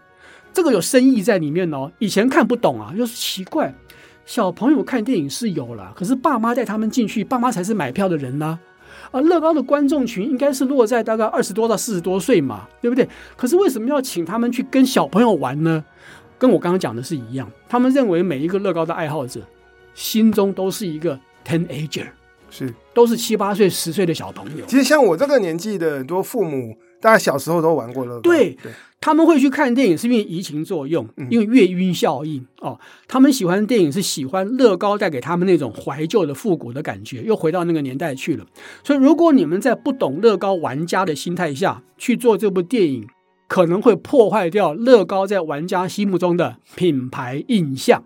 [0.54, 3.74] 这个有深意在里面哦，以前看不懂啊，就是奇怪，
[4.24, 8.60] 小朋友看电影是有了，可是爸妈带他们进去，爸妈才是买票的人呢。
[9.10, 13.08] 啊，乐高的观众群应该是落在大概二十多到四十多岁嘛，对不对？
[13.36, 15.84] 可是为什么要请他们去跟小朋友玩呢？
[16.38, 19.40] 跟我刚刚讲的是一样，他们认为每一个乐高的爱好者
[19.92, 22.06] 心中都是一个 teenager，
[22.48, 24.64] 是都是七八岁、十岁的小朋友。
[24.66, 26.76] 其实像我这个年纪的很多父母。
[27.04, 32.80] 大家小时候都玩过乐高，对，对他们会去看电影是因为移情作用，因为月晕效应哦。
[33.06, 38.46] 他们喜欢电影是喜欢乐高带给他们那种怀旧的复古的感觉，又回到那个年代去了。
[38.82, 43.06] 所以，如果你们在不懂乐高玩家的心态下去做这部电影，
[43.48, 48.04] 可能会破坏掉乐高在玩家心目中的品牌印象。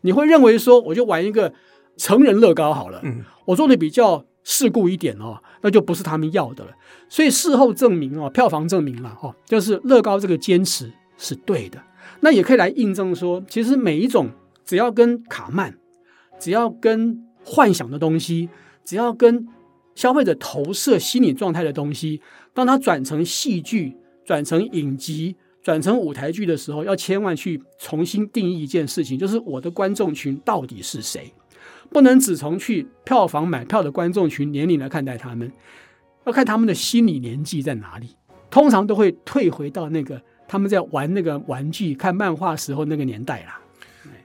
[0.00, 1.54] 你会认为说，我就玩一个
[1.96, 3.00] 成人乐高好了，
[3.44, 4.24] 我做的比较。
[4.46, 6.72] 世故一点哦，那就不是他们要的了。
[7.14, 11.80] 所以事后证明哦，票房证明了哦，就是乐高这个坚持是对的。
[12.18, 14.28] 那也可以来印证说，其实每一种
[14.64, 15.78] 只要跟卡漫，
[16.40, 18.48] 只要跟幻想的东西，
[18.84, 19.46] 只要跟
[19.94, 22.20] 消费者投射心理状态的东西，
[22.52, 31.32] 当它转成戏剧、转成影集、转成舞台剧的时候，要千万去重新定义一件事情，就是我的观众群到底是谁。
[31.92, 35.52] 不能只从去票房买票的观众群年龄来看待他们，
[36.26, 38.16] 要看他们的心理年纪在哪里。
[38.50, 43.60] 通常都会退回到那个他们在玩那个玩具、看漫画时候那个年代啦。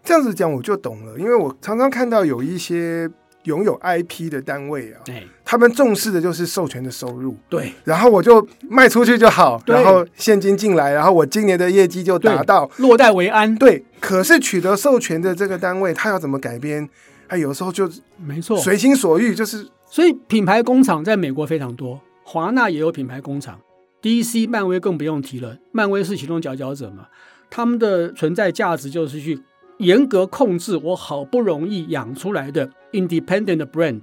[0.03, 3.09] 这样子讲我就懂了，因为我常常看到有一些
[3.43, 7.35] 拥有 IP 的单位啊，哎，他们重视的就是授权的收入。
[7.49, 13.53] 对，然后我就卖出去就好，然后现金进来，然后我今年的业绩就达到，落袋为安。
[13.55, 16.87] 对，可是取得授权的这个单位，他要怎么改编？
[17.27, 23.59] 他有时候就没错，随心所欲，就是所以品牌工厂在美国非常多，华纳也有品牌工厂
[24.01, 27.07] ，DC、漫威更不用提了，漫威是其中佼佼者嘛，
[27.49, 29.41] 他们的存在价值就是去。
[29.79, 34.01] 严格控制我好不容易养出来的 independent brand，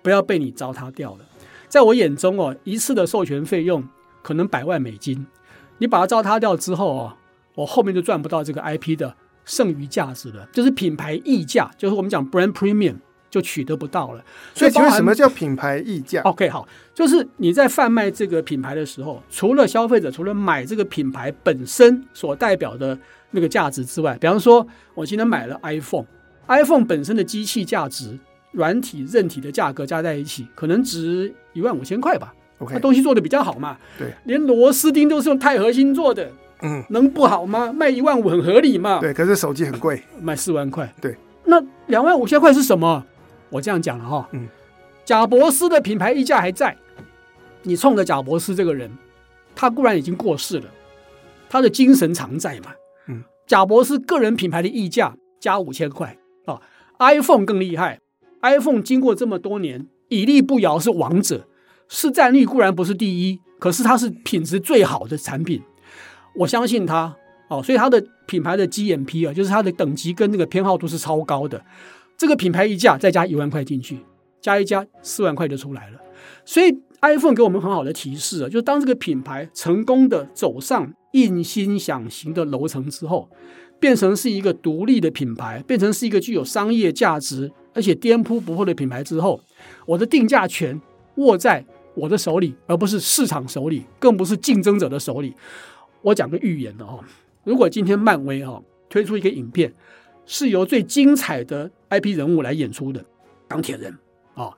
[0.00, 1.26] 不要被你糟蹋掉了。
[1.68, 3.86] 在我眼中哦，一次的授权费用
[4.22, 5.26] 可能百万美金，
[5.76, 7.12] 你把它糟蹋掉之后哦，
[7.54, 9.14] 我后面就赚不到这个 IP 的
[9.44, 12.96] 剩余价值了，就是品牌溢价，就是我们讲 brand premium
[13.30, 14.22] 就取得不到了。
[14.54, 22.98] 所以，请问什么叫品牌溢价？OK，好，就是你在贩卖这个品牌的时候，除了消费者除了买这个品牌本身所代表的。
[23.32, 28.18] 那个价值之外，比方说，我今天买了 iPhone，iPhone 本身的机器价值、
[28.50, 32.34] 软体、韧体的价格加在一起，可能值一万五千块吧。
[32.58, 33.76] OK，它东西做的比较好嘛。
[33.96, 36.28] 对，连螺丝钉都是用钛合金做的。
[36.62, 37.72] 嗯，能不好吗？
[37.72, 38.98] 卖一万五很合理嘛。
[38.98, 40.92] 对，可是手机很贵，卖四万块。
[41.00, 41.14] 对，
[41.44, 43.06] 那两万五千块是什么？
[43.50, 44.28] 我这样讲了哈。
[44.32, 44.48] 嗯，
[45.04, 46.76] 贾伯斯的品牌溢价还在。
[47.62, 48.90] 你冲着贾伯斯这个人，
[49.54, 50.66] 他固然已经过世了，
[51.48, 52.72] 他的精神常在嘛。
[53.06, 56.62] 嗯贾伯斯个人品牌的溢价加五千块啊
[57.00, 58.00] ，iPhone 更厉害
[58.42, 61.48] ，iPhone 经过这么多年屹立不摇是王者，
[61.88, 65.60] 市占率固然不是第一，可是它是品质最好的产品，
[66.36, 67.16] 我相信它
[67.48, 71.62] 哦，所以它的品牌的 GMP 啊，就是它的等级跟那个偏好度是超高的，
[72.20, 73.98] 这个品牌溢价再加一万块进去，
[74.42, 75.98] 加一加四万块就出来了，
[76.44, 80.92] 所以 iPhone 给我们很好的提示啊，就是当这个品牌成功的走上。
[81.12, 83.28] 印心想行的楼层之后，
[83.80, 89.40] 变成是一个独立的品牌，变成是一个具有商业价值而且颠扑不破的品牌之后，
[89.86, 90.80] 我的定价权
[91.16, 95.34] 握在我的手里，而不是市场手里，更不是竞争者的手里。
[96.02, 97.02] 我讲个预言的哦，
[97.42, 99.72] 如果今天漫威哈推出一个影片，
[100.32, 103.04] 是由最精彩的 IP 人物来演出的，
[103.48, 103.98] 钢铁人
[104.34, 104.50] 啊，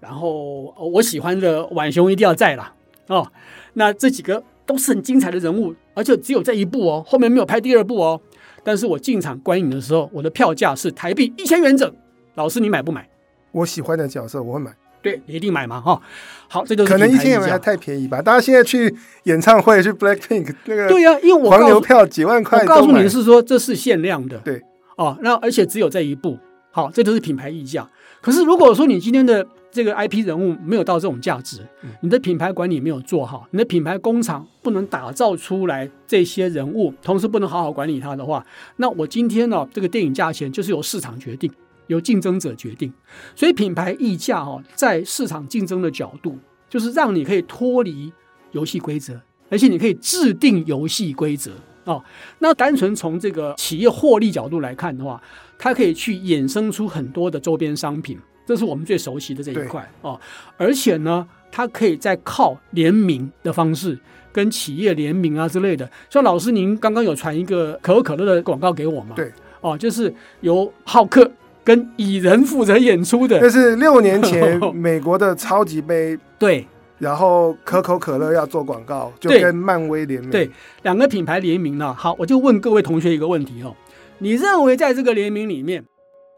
[0.00, 2.74] 然后我喜欢的浣熊一定要在啦
[3.06, 3.30] 哦，
[3.74, 4.42] 那这几个。
[4.64, 8.18] 都是很精彩的人物，而且只有这一部哦，后面没有拍第二部哦。
[8.62, 11.92] 但是我进场观影的时候，我的票价是台币一千元整。
[12.36, 13.06] 老师，你买不买？
[13.50, 16.00] 我喜欢的角色我会买，对，你一定买嘛哈。
[16.46, 18.22] 好，这就是可能一千元还太便宜吧？
[18.22, 24.62] 大家现在去演唱会去 Blackpink 那个对呀、啊，因为我黄牛票几万块，我告诉你是说这是限量的，对
[24.96, 26.38] 哦，那而且只有这一步。
[26.74, 27.86] 好，这就是品牌溢价。
[28.22, 31.58] 可是如果说你今天的这个 IP 人物没有到这种价值，
[32.00, 38.42] 你的品牌管理没有做好，你的品牌工厂不能打造出来这些人物，同时不能好好管理它的话，
[38.76, 41.52] 那我今天呢，这个电影价钱就是由市场决定，
[41.88, 42.90] 由竞争者决定。
[43.36, 46.38] 所以品牌溢价哦，在市场竞争的角度，
[46.70, 48.10] 就是让你可以脱离
[48.52, 51.50] 游戏规则，而且你可以制定游戏规则
[51.84, 52.02] 哦。
[52.38, 55.22] 那单纯从这个企业获利角度来看的话，
[55.58, 58.18] 它可以去衍生出很多的周边商品。
[58.44, 60.18] 这是我们最熟悉的这一块哦，
[60.56, 63.96] 而且呢，它可以再靠联名的方式
[64.32, 65.88] 跟企业联名啊之类的。
[66.10, 69.14] 像老师您刚刚有传一个可口可乐的广告给我吗？
[69.14, 71.30] 对，哦，就是由浩克
[71.62, 73.38] 跟蚁人负责演出的。
[73.38, 76.66] 这是六年前 美国的超级杯，对。
[77.02, 80.48] 然后可口可乐要做广告，就跟漫威联名，对，
[80.82, 81.92] 两个品牌联名了。
[81.92, 83.74] 好，我就问各位同学一个问题哦，
[84.18, 85.84] 你认为在这个联名里面，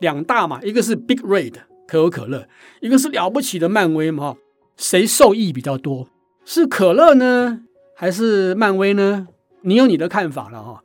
[0.01, 1.53] 两大嘛，一个是 Big Red。
[1.87, 2.49] 可口可乐，
[2.81, 4.37] 一个是了不起的漫威嘛？
[4.79, 6.09] 谁受益比较多？
[6.47, 7.61] 是可乐呢，
[7.95, 9.29] 还是漫威呢？
[9.61, 10.83] 你有你的看法了哈。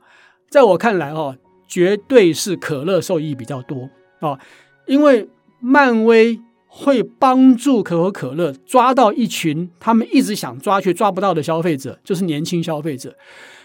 [0.50, 1.34] 在我看来哈，
[1.66, 3.88] 绝对是可乐受益比较多
[4.18, 4.38] 啊，
[4.86, 5.26] 因为
[5.58, 6.38] 漫威
[6.72, 13.12] 会帮助可口可乐抓到一群他们一直想抓却抓不到的消费者，就是年轻消费者。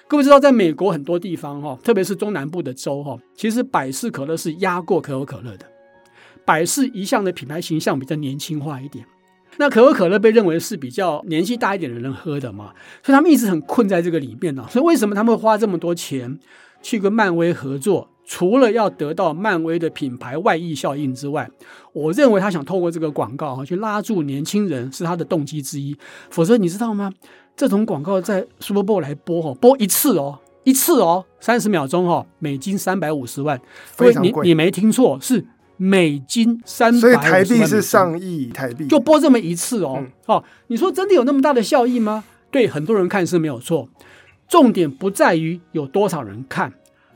[0.07, 5.65] 各位知道，在美国很多地方哈，特别是中南部的州哈，其实百事可乐是压过可口可乐的。
[6.43, 9.05] 百事一向的品牌形象比较年轻化一点，
[9.57, 12.71] 那可口可乐被认为是比较年纪大一点的人喝的嘛，
[13.03, 14.65] 所以他们一直很困在这个里面呢。
[14.69, 16.39] 所以为什么他们会花这么多钱
[16.81, 18.09] 去跟漫威合作？
[18.25, 21.49] 除了要得到漫威的品牌外溢效应之外，
[21.93, 25.95] 我认为他想透过这个广告哈去拉住年轻人是他的动机之一。
[26.29, 27.11] 否则你知道吗？
[27.55, 34.43] 这种广告在 Super Bowl 来播哦，播一次哦，一次哦，三十秒钟哦，美金三百五十万，非常贵。
[34.43, 35.45] 你你没听错，是。
[35.77, 40.01] 美金三百，所以台币是上亿台币，就播这么一次哦。
[40.25, 42.23] 哦，你说真的有那么大的效益吗？
[42.49, 43.89] 对很多人看是没有错，
[44.47, 46.71] 重点不在于有多少人看，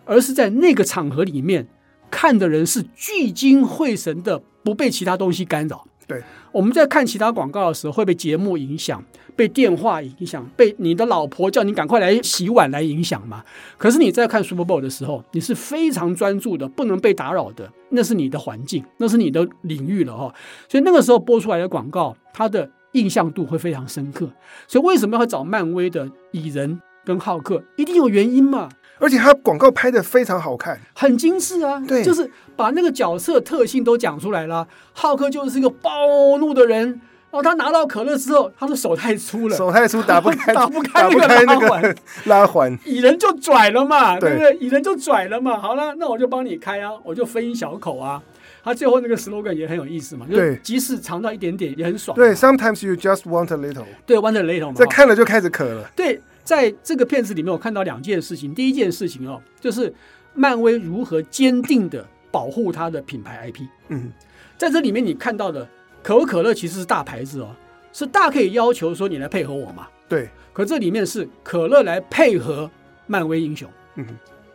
[0.10, 1.68] 而是在那个场合里面
[2.10, 5.86] 看的人是聚精会神的，不被其他东西干扰。
[6.08, 6.20] 对，
[6.52, 9.04] 我们在看其他广告的时候会被节目影响，
[9.36, 13.44] 被电话影响，被你的老婆叫你赶快来洗碗来影响嘛。
[13.78, 20.34] 可是你在看 Super Bowl 的时候，你是非常专注的，不能被打扰的，那是你的环境，那是你的领域了哈。
[20.68, 24.28] 所以那个时候播出来的广告，它的印象度会非常深刻。
[24.68, 27.64] 所以为什么要找漫威的蚁人跟浩克？
[27.78, 28.68] 一定有原因嘛。
[29.00, 31.82] 而且他广告拍的非常好看，很精致啊！
[31.88, 34.68] 对，就是把那个角色特性都讲出来了。
[34.92, 35.90] 浩克就是一个暴
[36.38, 36.88] 怒的人，
[37.32, 41.08] 然后他拿到可乐之后，他的手太粗了，手太粗打不开， 打不开
[41.46, 44.54] 那个拉环，拉环，蚁人就拽了嘛，对不对？
[44.58, 45.58] 蚁人就拽了嘛。
[45.58, 48.22] 好了，那我就帮你开啊，我就分一小口啊。
[48.62, 52.14] 他最后那个 slogan 也很有意思嘛，对，即使尝到一点点也很爽。
[52.14, 54.74] 对，sometimes you just want a little，对，want a little 嘛。
[54.76, 55.90] 这看了就开始渴了。
[55.96, 56.22] 对。
[56.44, 58.54] 在这个片子里面，我看到两件事情。
[58.54, 59.94] 第一件事情哦，就是
[60.34, 63.64] 漫威如何坚定的保护它的品牌 IP。
[63.90, 64.12] 嗯，
[64.58, 65.68] 在这里面你看到的
[66.02, 67.56] 可口可乐其实是大牌子哦，
[67.94, 69.88] 是大可以要求说你来配合我嘛。
[70.08, 70.30] 对。
[70.52, 72.70] 可这里面是可乐来配合
[73.08, 73.70] 漫威英雄。
[73.96, 74.06] 嗯，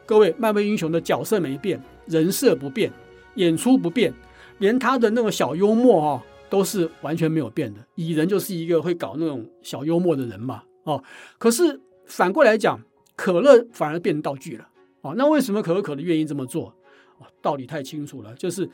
[0.04, 2.92] 各位，漫威英雄的角色没变，人设不变，
[3.36, 4.12] 演出不变，
[4.58, 7.80] 连他的那个小幽默哦，都是完全没有变的。
[7.94, 10.62] 蚁人就是一个会搞那种小幽默的人嘛。
[10.84, 11.02] 哦，
[11.38, 12.80] 可是反过来讲，
[13.16, 14.68] 可乐反而变成道具了。
[15.02, 16.74] 哦，那为什么可口可乐愿意这么做？
[17.18, 18.70] 哦，道理太清楚了，就是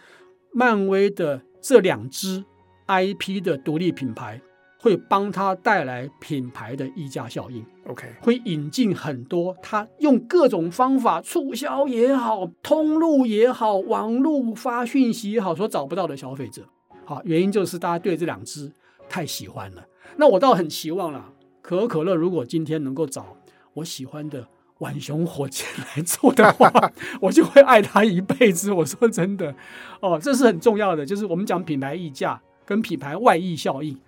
[0.53, 2.44] 漫威的这两支
[2.87, 4.40] IP 的独立品牌
[4.79, 7.64] 会帮他带来品牌的溢价效应。
[7.87, 16.64] OK，会引进很多他用各种方法促销也好，通路也好，网络发讯息也好，所找不到的消费者。
[17.05, 18.73] 好，原因就是大家对这两支
[19.09, 19.85] 太喜欢了。
[20.16, 21.33] 那我倒很期望了。
[21.62, 23.37] 可口可乐如果今天能够找
[23.75, 24.46] 我喜欢的
[24.79, 26.73] 浣熊火箭来做的话，
[27.20, 28.73] 我就会爱它一辈子。
[28.73, 29.55] 我说真的，
[30.01, 33.99] 哦，这是很重要的，就是我们讲品牌溢价跟品牌外溢效应，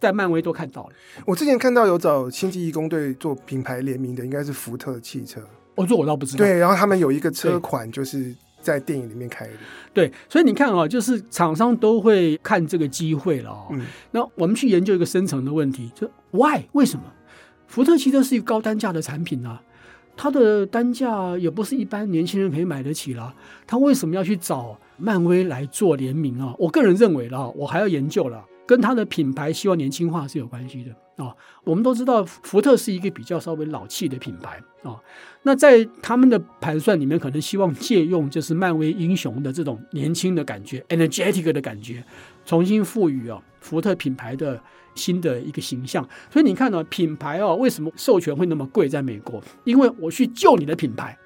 [0.00, 0.90] 在漫威都看到了。
[1.26, 5.40] 我之前看到有找星际义工队做品牌联名的，应该是福特汽车。
[5.74, 6.38] 哦，这我倒不知道。
[6.38, 9.52] 对，然后他们有一个车款就是在电影里面开的。
[9.92, 13.66] 对，所以你看啊、哦，就是厂商都会看这个机会了、哦。
[13.72, 16.62] 嗯，那我们去研究一个深层的问题，就 Why？
[16.72, 17.02] 为什么？
[17.66, 19.60] 福特汽车是一个高单价的产品啊，
[20.16, 23.34] 它的单价也不是一般年轻人可以买得起了。
[23.66, 26.54] 他为什么要去找漫威来做联名啊？
[26.58, 31.36] 我个人认为了，我还要研究了，跟它的品牌希望年轻化是有关系的啊、哦。
[31.64, 35.00] 我们都知道福特是一个比较稍微老气的品牌啊、哦，
[35.42, 42.04] 那在他们的盘算里面，可能希望借用就是漫威英雄的这种年轻的感觉，energetic 的感觉，
[42.44, 44.60] 重新赋予啊福特品牌的。
[44.94, 48.86] 新的一个形象，所以你看呢，品牌哦，为什么授权会那么贵？
[48.86, 51.16] 在美国，因为我去救你的品牌，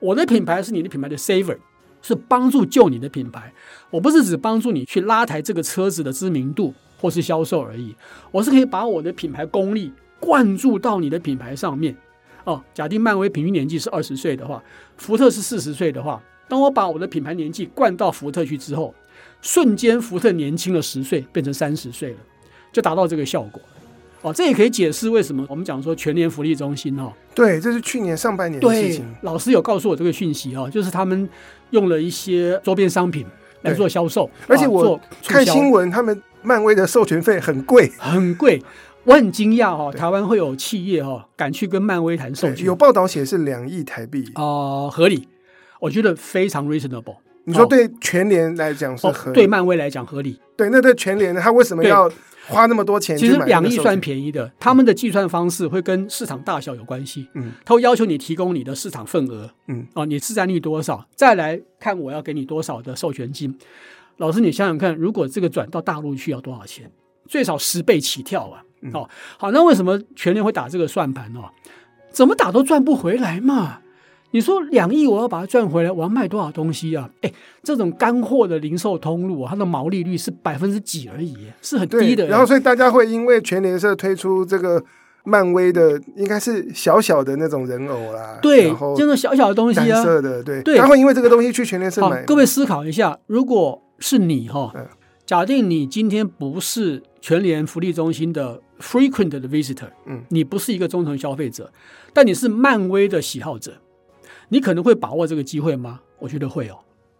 [0.00, 1.58] 我的品牌是你的品牌的 saver，
[2.00, 3.52] 是帮助救你的品牌。
[3.90, 7.92] 我不是只帮助你去拉抬这个车子的知名度或是销售而已，
[8.30, 11.94] 我是可以把我的品牌功力灌注到你的品牌上面。
[12.44, 14.62] 哦，假定漫威平均年纪是二十岁的话，
[14.96, 18.94] 福特是四十岁的话，当我把我的品牌年纪灌到福特去之后，
[19.40, 22.16] 瞬间福特年轻了十岁，变成三十岁了。
[22.72, 23.60] 就达到这个效果，
[24.22, 29.04] 哦，这也可以解释为什么我们讲说全年福利中心哦，对，这是去年上半年的事情。
[29.20, 31.28] 老师有告诉我这个讯息哦，就是他们
[31.70, 33.26] 用了一些周边商品
[33.60, 38.62] 来做销售，而且我看新闻，他们漫威的授权费很贵，很贵。
[39.04, 45.28] 我很惊讶哦，台湾会有企业哦敢去跟漫威谈授权，有报道写是两亿台币哦，合理，
[45.80, 47.16] 我觉得非常 reasonable。
[47.44, 52.10] 你说对全联来讲是合理，对漫威来讲合理，对，那对全联他为什么要？
[52.48, 54.50] 花那么多钱，其实两亿算便宜的。
[54.58, 57.28] 他们的计算方式会跟市场大小有关系。
[57.34, 59.48] 嗯，他会要求你提供你的市场份额。
[59.68, 61.06] 嗯，哦，你市占率多少？
[61.14, 63.56] 再来看我要给你多少的授权金。
[64.18, 66.90] 老师，你想想看，如果这个转到大陆去要多少钱？
[67.28, 68.62] 最少十倍起跳啊！
[68.92, 71.48] 哦，好，那为什么全联会打这个算盘哦？
[72.10, 73.78] 怎么打都赚不回来嘛。
[74.32, 77.08] 你说两亿，我要把它赚回来，我要卖多少东西啊？
[77.20, 82.26] 哎，这种干货的零售通路，它的毛利率是百分之几而已，是很低的。
[82.26, 84.82] 然后，所以大家会因为全联社推出这个
[85.24, 92.24] 漫威的，应该是小小的那种人偶啦，对，这种小小的东西啊，色的，对，对，他会因为这个东西去全联社买。
[92.24, 94.74] 各位思考一下，如果是你哈，
[95.24, 101.72] 假定你今天不是全联福利中心的 frequent 的 visitor，嗯，你不是一个忠诚消费者，
[102.12, 103.74] 但你是漫威的喜好者。
[104.48, 106.00] 你可能会把握这个机会吗？
[106.18, 106.76] 我觉得会哦。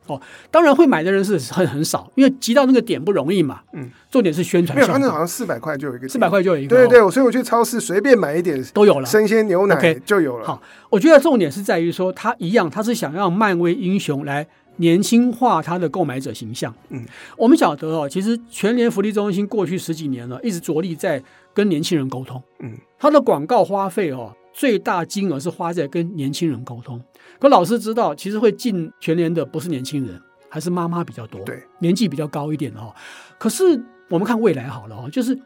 [0.09, 0.21] 哦，
[0.51, 3.61] 当然会买的人是很很少，因为集到那个点不容易嘛。
[3.73, 4.77] 嗯，重点是宣传。
[4.77, 6.69] 没有，他那好像四百块就有一个，四百块就有一个。
[6.69, 10.47] 对对对，所以我去超市随便买一点都有了，生鲜牛奶就有了。
[10.47, 10.61] 好，
[10.91, 14.49] 我觉得重点是在于说，他一样，他是想让漫威英雄来。
[14.77, 16.75] 年轻化他的购买者形象。
[16.89, 17.05] 嗯，
[17.37, 22.43] 我们晓得哦，其实全联福利中心过去十几年了，一直着力在跟年轻人沟通。
[22.61, 27.01] 嗯，它的广告花费哦，最大金额是花在跟年轻人沟通。
[27.39, 31.41] 可老师知道，其实会进全联的不是年轻人，还是妈妈比较多。
[31.45, 32.95] 对，年纪比较高一点的哈。
[33.39, 33.65] 可是
[34.09, 35.39] 我们看未来好了哦，就是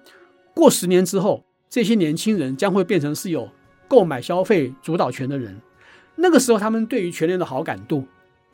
[0.54, 3.48] 过十年之后，这些年轻人将会变成是有
[3.88, 5.60] 购买消费主导权的人。
[6.16, 8.06] 那个时候，他们对于全联的好感度。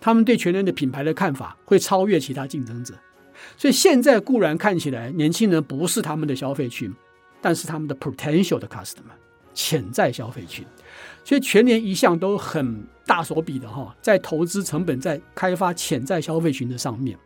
[0.02, 2.92] 他们对全联的品牌的看法会超越其他竞争者，
[3.56, 6.92] 所以现在固然看起来年轻人不是他们的消费群，
[7.40, 9.14] 但是他们的 potential 的 customer
[9.54, 10.66] 潜在消费群，
[11.24, 17.16] 所以全年一向都很大手笔的哈，在投资成本在开发潜在消费群的上面。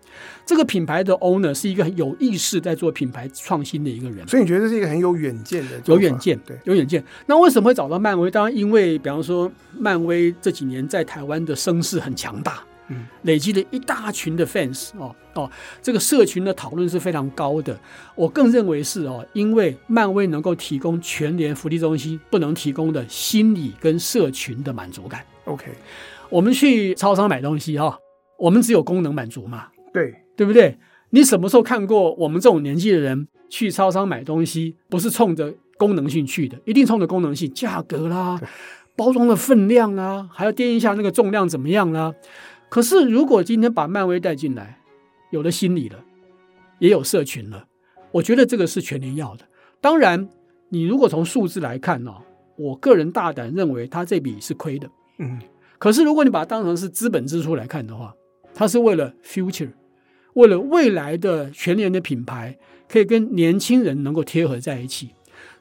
[0.47, 7.05] 这个品牌的 owner 是一个很有意识在做品牌创新的一个人，所以你觉得这是一个很有远见的，有远见，对，有远见。
[7.27, 8.31] 那为什么会找到漫威？
[8.31, 15.51] 当然，因为比方说，漫威这几年在台湾的声势很强大，嗯，累积了一大群的 fans 哦哦，
[15.83, 17.79] 这个社群的讨论是非常高的。
[18.15, 25.25] 我更认为是哦，因为漫威能够提供全联福利中心不能提供的心理跟社群的满足感。
[25.45, 25.67] OK，
[26.31, 27.99] 我们去超商买东西哈，
[28.39, 29.69] 我们只有功能满足嘛。
[29.93, 30.79] 对，对不对？
[31.11, 36.59] 你什么时候看过我们这种年纪的人去超商买东西，不是冲着功能性去的？
[36.65, 38.41] 一定冲着功能性，价格啦，
[38.97, 42.13] 包装的分量啦，还要掂一下那个重量怎么样啦。
[42.77, 44.79] 可是如果今天把漫威带进来，
[45.31, 46.05] 有了心理了，
[46.79, 47.67] 也有社群了，
[48.13, 49.47] 我觉得这个是全年要的。
[49.81, 50.29] 当然，
[50.69, 52.15] 你如果从数字来看呢，
[52.59, 54.87] 我个人大胆认为他这笔是亏的。
[55.17, 55.41] 嗯，
[55.79, 58.15] 可是如果你把它当成是资本支出来看的话，
[58.53, 59.71] 它是为了 future。
[60.35, 65.13] 为了未来的全年的品牌可以跟年轻人能够贴合在一起，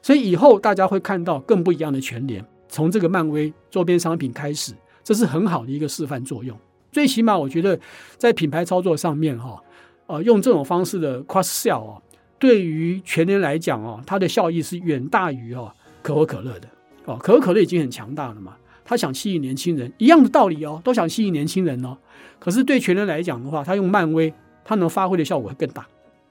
[0.02, 2.44] 所以以后大家会看到更不一样的全联。
[2.68, 6.54] 从这个漫威周边商品开始，这是很好的一个示范作用。
[6.96, 7.78] 最起码我觉得
[8.16, 9.62] 在品牌操作上面，哈，
[10.06, 12.00] 呃，用这种方式的 cross sell 啊，
[12.38, 15.70] 对于全联来讲啊，它的效益是远大于哦
[16.00, 16.66] 可口可乐的
[17.04, 17.18] 哦。
[17.18, 21.94] 可口可乐已经很强大了嘛，它想吸引年轻人，一样的道理哦，都想吸引年轻人哦。
[22.38, 24.32] 可是对全联来讲的话，他用漫威。
[24.64, 25.86] 他能发挥的效果会更大。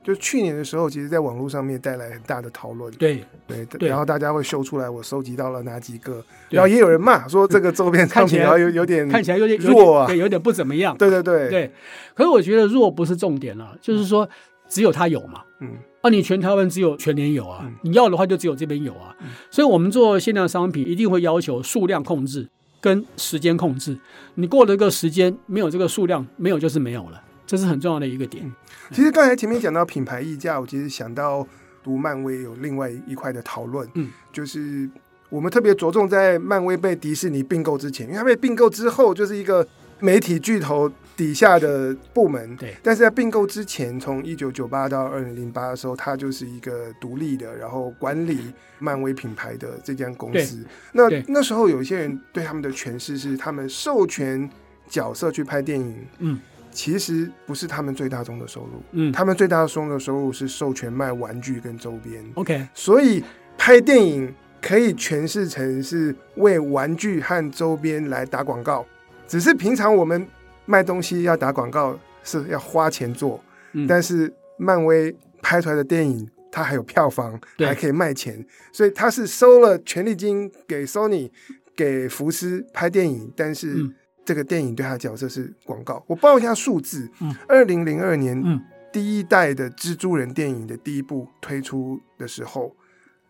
[0.06, 2.93] 就去年的时候，其实在网络上面带来很大的讨论。
[2.93, 10.95] 对对，然后大家会秀出来我收集到了哪几个，然后也有人骂说这个周边看起来有有点看起来有点弱啊，对，有点不怎么样。
[10.95, 11.72] 对对对对。
[12.14, 14.30] 可是我觉得弱不是重点了，就是说
[14.70, 15.41] 只有他有嘛。
[15.60, 15.72] 嗯。
[16.01, 19.16] 啊，你全台湾只有全年有啊，你要的话就只有这边有啊。
[19.49, 22.47] 所以我们做限量商品一定会要求数量控制
[22.80, 23.97] 跟时间控制。
[24.36, 27.20] 你过了这个时间，没有这个数量，没有就是没有了。
[27.46, 28.52] 这是很重要的一个点。
[28.91, 31.48] 其实刚才前面讲到品牌溢价，我其实想到
[31.84, 34.89] 读漫威有另外一块的讨论，嗯，就是
[35.30, 39.68] 我们特别着重在漫威被迪士尼并购之前，因为它被并购之后就是一个
[40.00, 42.76] 媒体巨头底下的部门，对。
[42.84, 48.39] 但是在并购之前，从一九九八到二零零八的时候，它就是一个独立的，然后管理
[48.80, 50.64] 漫威品牌的这间公司。
[50.93, 54.50] 那那时候有一些人对他们的诠释是，他们授权
[54.88, 56.39] 角色去拍电影，嗯。
[56.76, 63.24] 其实不是他们最大宗的收入，嗯，他们最大宗的收入是授权卖玩具跟周边，OK，所以
[63.58, 68.86] 拍电影可以诠释成是为玩具和周边来打广告，
[69.26, 70.28] 只是平常我们
[70.66, 81.32] 卖东西要打广告是要花钱做，嗯，但是漫威拍出来的电影它还有票房，还可以卖钱，所以他是收了权利金给 Sony
[81.76, 83.94] 给福斯拍电影，但是，嗯
[84.26, 86.04] 这个电影对他的角色是广告。
[86.08, 88.60] 我报一下数字：嗯二零零二年，嗯，
[88.92, 92.76] 第一代的蜘蛛人电影的第一部推出的时候，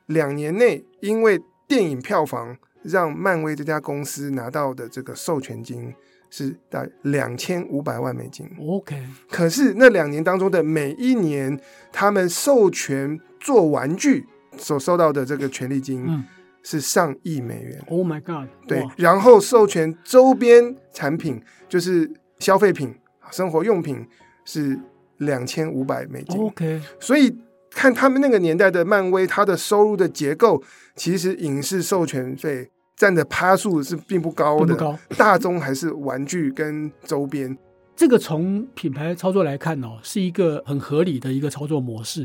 [0.06, 5.94] 两年内因为电影票房让漫威这家公司拿到的这个授权金
[6.30, 8.50] 是大概两千五百万美金。
[8.60, 11.60] OK，可是那两年当中的每一年，
[11.92, 14.26] 他们授权做玩具
[14.58, 16.24] 所收到的这个权利金，嗯。
[16.66, 18.50] 是上亿美元！Oh my god！
[18.68, 21.40] 对，然后授权周边产品
[21.70, 22.96] 就是消费品、
[23.30, 24.04] 生活用品
[24.46, 24.80] 是
[25.18, 26.42] 两千五百美金。
[26.42, 27.38] OK，所以
[27.70, 30.64] 看他们那个年代的漫威，它的收入的结构，
[30.96, 34.98] 其实影视授权费占的趴数是并不高的，高。
[35.16, 37.56] 大宗还是玩具跟周边。
[37.96, 42.22] 这个从品牌操作来看哦，是一个很合理的一个操作模式，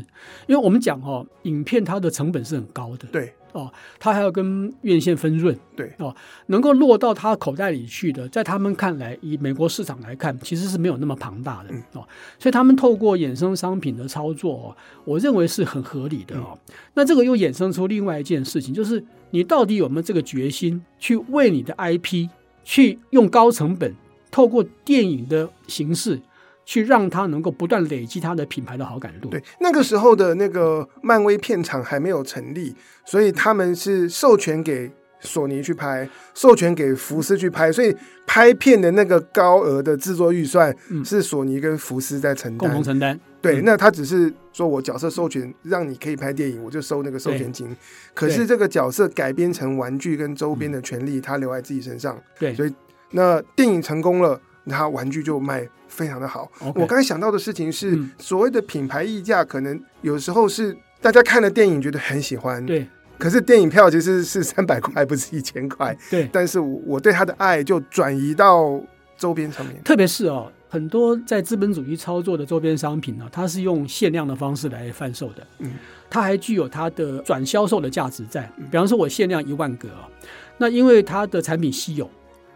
[0.47, 3.33] 因为我们讲哦，影片它的成本是很高的，对。
[3.53, 3.69] 哦，
[3.99, 5.91] 它还要跟院线分润，对。
[5.97, 6.15] 哦，
[6.45, 12.07] 能够落到他口袋里去的，在他们看来，以美国市场来看，其实是没有那么庞大的、嗯、哦，
[12.39, 16.57] 所以他们透过衍生商品的操作哦，我认为是很合理的哦。
[16.69, 22.29] 嗯、那这个又衍生出另外一件事情，就是你到底有没有这个决心去为你的 IP
[22.63, 23.93] 去用高成本？
[24.31, 26.19] 透过电影的形式，
[26.65, 29.27] 去让他能够不断累积他的品牌的好感度。
[29.29, 32.73] 对，那个时候的那个漫威片场还没有成立，
[33.05, 37.93] 所以他们是授权给索尼去拍，授权给福斯去拍，所以
[38.25, 40.73] 拍片的那个高额的制作预算
[41.03, 43.19] 是索尼跟福斯在承担，共同承担。
[43.41, 47.75] 对，那他只是说我角色授权让你可以拍电影，我就收那个授权金。
[48.13, 52.17] 可是这个角色改编成玩具跟周边的权利，他留在自己身上。
[52.39, 52.73] 对，所以。
[53.11, 56.49] 那电影成功了，那玩具就卖非常的好。
[56.75, 62.87] 我刚才想到的事情是，嗯、所谓的品牌溢价，可能有时候是大家看了电影觉得很喜欢，对。
[63.17, 66.27] 可是电影票其实是三百块，不是一千块， 对。
[66.31, 68.81] 但是我我对他的爱就转移到
[69.15, 75.73] 周边上面，特别是哦，很多在资本主义操作的周边商品呢，它是用限量的方式来贩售的，嗯，
[76.09, 78.49] 它还具有它的转销售的价值在。
[78.71, 80.09] 比方说，我限量一万个啊，
[80.57, 82.09] 那因为它的产品稀有。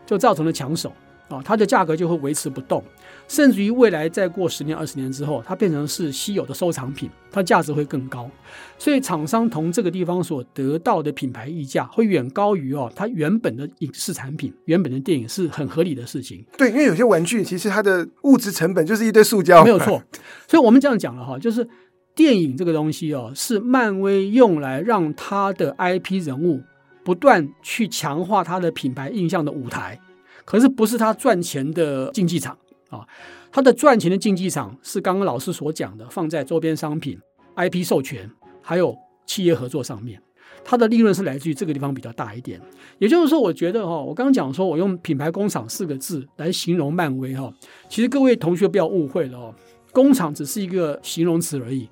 [0.06, 0.92] 就造成了抢手
[1.28, 2.84] 啊，它的价格就会维持不动，
[3.28, 8.30] 甚至于未来再过十年、二十年之后，它变成是稀有的收藏品，它价值会更高。
[8.78, 16.46] 所以厂商从这个地方所得到的品牌溢价会远高于哦，它原本的影视产品、原本的电影是很合理的事情。
[16.58, 20.04] 对，因为有些玩具其实它的物质成本就是一堆塑胶，没有错。
[20.48, 21.68] 所以我们这样讲了哈，就是
[22.14, 26.62] 电影这个东西哦，是漫威用来让它的 IP 人物。
[27.06, 29.98] 不断去强化它的品牌印象的舞台，
[30.44, 32.58] 可是不是它赚钱的竞技场
[32.90, 33.08] 啊！
[33.52, 37.18] 它的赚钱的竞技场是刚刚老师所讲的，放在周边商品、
[37.56, 38.30] IP 授权
[38.62, 38.98] 还有
[39.28, 40.20] 企业合作上面，
[40.64, 42.60] 它的利润是来自于这个地方比较大一点。
[42.98, 47.54] 也就是说，我觉得哈，我刚刚讲说我用品牌工厂四个字来形容漫威哈，
[47.88, 49.54] 其实各位同学不要误会了哦，
[49.92, 51.88] 工厂只是一个形容词而已。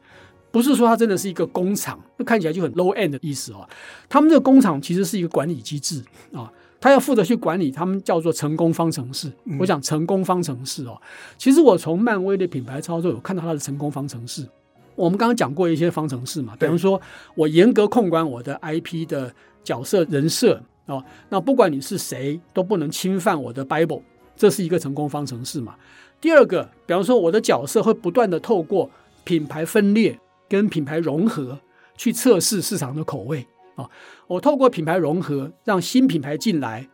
[0.53, 3.67] 不是说它真的是一个工厂，那看起来就很 low end 的意思哦。
[4.07, 9.31] 他们这个工厂其实是一个管理机制啊，他要负责去管理，他们叫做成功方程式。
[9.59, 11.01] 我讲成功方程式哦，
[11.39, 14.47] 其实我从漫威的品牌操作有看到它的成功方程式。
[14.93, 17.01] 我们刚刚讲过一些方程式嘛，比方说
[17.33, 19.33] 我严格控管我的 IP 的
[19.63, 24.03] 角色人设哦，那不管你是谁都不能侵犯我的 Bible，
[24.35, 25.73] 这是一个成功方程式嘛。
[26.21, 28.87] 第二个，比方说我的角色会不断的透过
[29.23, 30.19] 品牌分裂。
[30.53, 31.57] 跟品牌融合，
[31.97, 33.43] 去测试市场的口味
[33.73, 33.89] 啊！
[34.27, 36.87] 我透过品牌融合，让新品牌进来，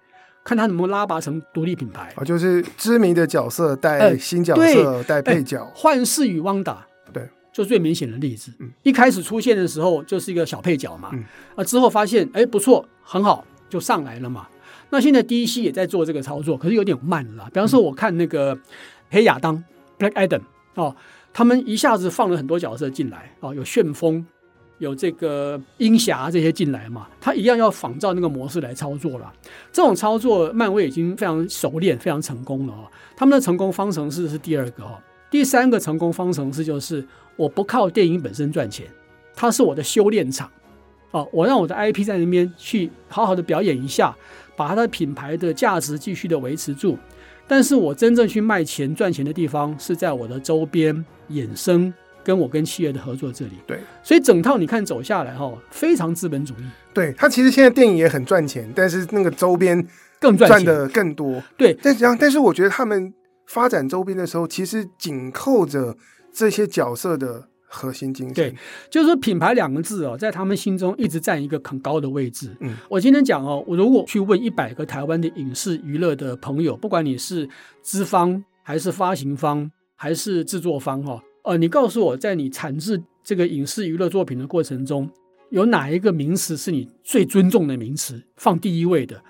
[0.45, 2.23] 看它能不能拉拔成独立品牌啊！
[2.23, 8.49] 就是知名的角色带新角色带配角，幻视与汪达，对，就最明显的例子。
[8.59, 11.25] 嗯，一开始出现的时候就是一个小配角嘛，嗯，
[11.57, 14.47] 啊，之后发现哎不错，很好，就上来了嘛。
[14.89, 17.43] 那现在 DC 也在做这个操作，可是有点慢了。
[17.53, 18.57] 比方说，我看那个
[19.09, 19.61] 黑亚当
[19.97, 20.43] Black Adam
[20.75, 20.95] 哦。
[21.33, 24.25] 他们一下子放了很多角色进来啊，有旋风，
[24.79, 29.31] 有这个鹰侠这些进来嘛，他一样要仿照那个模式来操作了。
[29.71, 32.83] 这种操作，漫威已经非常熟练、非常成功了啊。
[33.15, 37.05] 他们的成功方程式是第二个哈，第三个成功方程式就是
[37.35, 38.87] 我不靠电影本身赚钱，
[39.35, 40.49] 它是我的修炼场
[41.11, 44.15] 啊，我让我的 IP 在那边去好好的表演一下，
[44.55, 46.97] 把它的品牌的价值继续的维持住。
[47.49, 50.95] 但是我真正去卖钱赚钱的地方是在我的周边
[51.31, 51.91] 衍生，
[52.23, 53.53] 跟我跟企业的合作这里。
[53.65, 56.63] 对，所以整套你看走下来哈，非常资本主义。
[56.93, 59.85] 对，它其实现在电影也很赚钱，但是那个周边
[60.19, 61.41] 更赚的更多。
[61.57, 63.13] 对，但是但是我觉得他们
[63.47, 65.97] 发展周边的时候，其实紧扣着
[66.31, 67.49] 这些角色的。
[67.69, 68.55] 核心精神对，
[68.89, 72.53] 就是说品牌两个字哦，在他们心中一直占一个很高的位置。
[72.59, 77.47] 嗯，我今天讲哦，我如果去问一百个台湾的影视娱乐的朋友，不管你是
[77.81, 85.09] 资方还是发行方还是制作方哈，呃，你告诉我在你产制这个影视娱乐作品的过程中，
[85.51, 89.21] 有哪一个名词是你最尊重的名词，放第一位的？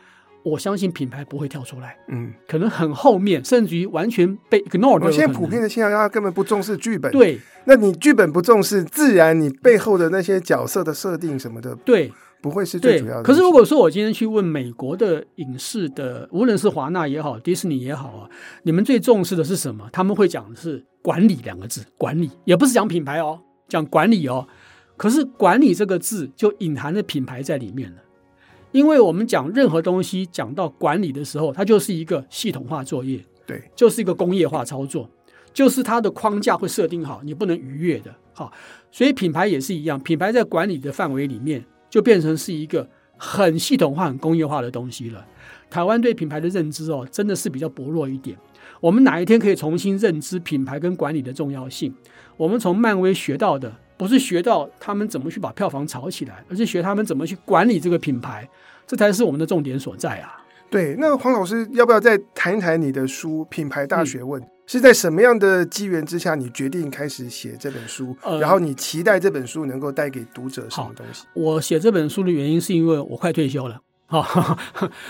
[0.44, 5.04] 我相信品牌不会跳出来，嗯，可能很后面，甚至于完全被 ignore。
[5.04, 5.12] 我。
[5.12, 7.12] 现在普遍的现象，大家根本不重视剧本。
[7.12, 12.12] 对，那你剧本不重视，自然你背后的那些角色的设定什么的，对，
[12.42, 13.24] 不会是最主要的。
[13.24, 18.30] 可是如果说我今天去问美国的影视的，无论是华纳也好，迪士尼也好啊，
[18.64, 19.90] 你们最重视的是什么？
[19.92, 24.48] 他们会讲的是管理两个字，管理也不是讲品牌哦，讲管理哦。
[24.96, 27.98] 可是管理这个字就隐含着品牌在里面了。
[28.72, 33.20] 因为我们讲任何东西讲到管理的时候，它就是一个系统化作业。
[33.46, 35.10] 对，就是一个工业化操作，
[35.52, 38.14] 就是它的框架会设定好，你不能逾越的。
[38.32, 38.54] 好，
[38.92, 45.26] 所以品牌也是一样，品牌在管理的范围里面，就变成是一个很系统化、很工业化的东西了。
[45.68, 48.38] 台湾对品牌的认知哦，真的是比较薄弱一点。
[48.80, 51.92] 我们哪一天可以重新认知品牌跟管理的重要性？
[52.38, 58.50] 我们从漫威学到的，不是学到他们怎么去把票房炒起来，而是学他们怎么去管理这个品牌，
[58.88, 60.42] 这才是我们的重点所在啊。
[60.70, 64.42] 对，那黄老师要不要再谈一谈你的书《品牌大学问》？
[64.46, 68.16] 嗯，是在什么样的机缘之下，你决定开始写这本书？
[68.24, 71.26] 呃，然后你期待这本书能够带给读者什么东西？
[71.34, 73.82] 我写这本书的原因是因为我快退休了。
[74.22, 74.58] 好，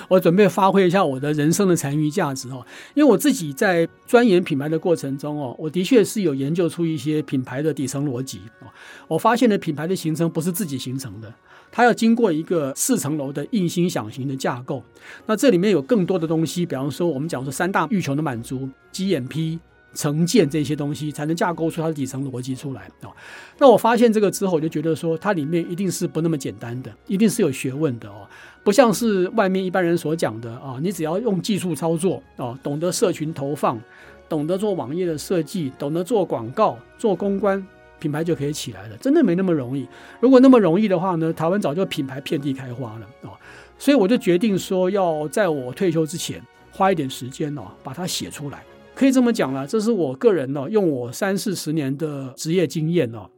[0.09, 2.65] 我准备发挥一下我的人生的残余价值哦。
[2.95, 8.67] 因为我自己在钻研品牌的过程中哦，我的确是有研究出一些品牌的底层逻辑哦。
[9.07, 11.33] 我发现的品牌的形成不是自己形成的，
[11.71, 14.83] 它要经过一个四层楼的硬心想型的架构。
[15.25, 19.59] 那这里面有更多的东西，比方说我们讲说三大欲求的满足，GMP。
[19.91, 23.09] 成见这些东西才能架构出它的底层逻辑出来啊。
[23.57, 28.27] 那我发现这个之后，我就觉得说它里面一定是不那么简单的，一定是有学问的哦，
[28.63, 30.77] 不像是外面一般人所讲的啊。
[30.81, 33.79] 你只要用技术操作啊，懂得社群投放，
[34.27, 37.65] 懂得做网页的设计，懂得做广告、做公关，
[37.99, 38.97] 品牌就可以起来了。
[38.97, 39.87] 真的没那么容易。
[40.19, 43.33] 如果那么容易的话呢，台湾早就品牌遍地开花了啊。
[43.77, 46.41] 所以我就决定说，要在我退休之前
[46.71, 48.63] 花一点时间哦，把它写出来。
[48.93, 53.29] 可以这么讲了，这是我个人呢，用我三四十年的职业经验哦，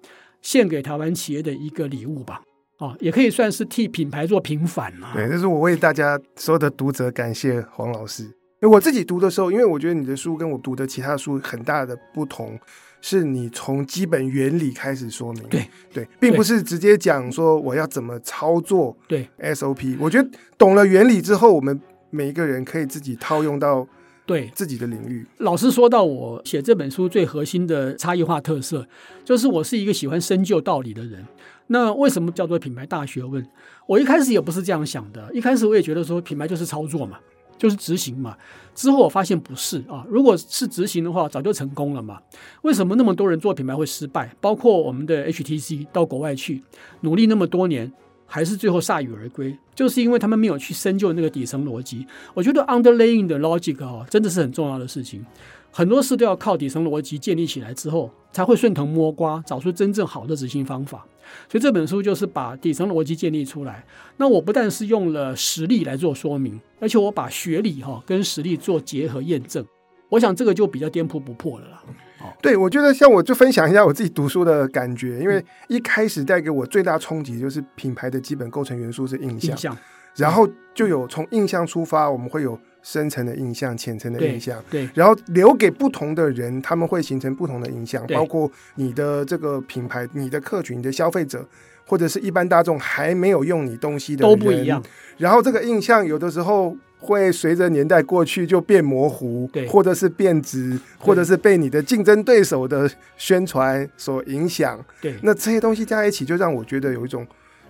[0.41, 2.41] 献给台湾企业的一个礼物吧。
[2.82, 5.11] 哦，也可以算是替品牌做平反了。
[5.13, 8.23] 对，这是我为大家所有的读者感谢黄老师。
[8.23, 12.59] 因为我自己读的时候，因为我觉得你的书跟我读的其他书很大的不同，
[12.99, 15.43] 是你从基本原理开始说明。
[15.43, 18.97] 对对，并不是直接讲说我要怎么操作。
[19.07, 20.27] 对 SOP，我觉得
[20.57, 21.79] 懂了原理之后，我们
[22.09, 23.88] 每一个人可以自己套用到。
[24.23, 28.88] 对自己的领域，老师说到我写这本书最核心的差异化特色，
[29.25, 31.25] 就是我是一个喜欢深究道理的人。
[31.72, 33.45] 那为什么叫做品牌大学问？
[33.88, 37.17] 我一开始也不是这样想的，一开始我也觉得说品牌就是操作嘛，
[37.57, 38.38] 就是执行嘛。
[38.76, 42.19] 之后我发现不是啊，如果是执行的话，早就成功了嘛。
[42.63, 44.36] 为什么那么多人做品牌会失败？
[44.41, 46.61] 包括我们的 HTC 到国外去
[46.99, 47.91] 努力那么多年。
[48.34, 52.07] 还是最后铩羽而归，就是因为他们没有去深究那个底层逻辑。
[52.34, 55.22] 我觉得 underlying 的 logic 哦，真的是很重要的事情。
[55.72, 61.05] 很多事都要靠底层逻辑建立起来之后，才会顺藤摸瓜，找出真正好的执行方法。
[61.47, 63.86] 所以这本书就是把底层逻辑建立出来。
[64.17, 69.65] 那我不但是用了实例来做说明，而且我把学理哈跟实例做结合验证。
[70.09, 71.84] 我想这个就比较颠扑不破了啦。
[72.41, 79.78] 对，我觉得像我就分享一下我自己读书的感觉，因为一开始带给我最大冲击就是品牌的基本构成元素是印象，印象，
[80.17, 91.45] 然后就有从印象出发，我们会有深层的印象、浅层的印象，对，然后留给不同的人，他们会形成不同的印象，包括你的这个品牌、你的客群、你的消费者，
[91.86, 94.82] 或者是一般大众还没有用你东西的人都不一样，
[95.17, 96.75] 然后这个印象有的时候。
[97.03, 104.79] 会随着年代过去就变模糊，对，或者是变质，或者是被你的竞争对手的宣传所影响。
[105.01, 107.25] 对，那这些东西加在一起，就让我觉得有一种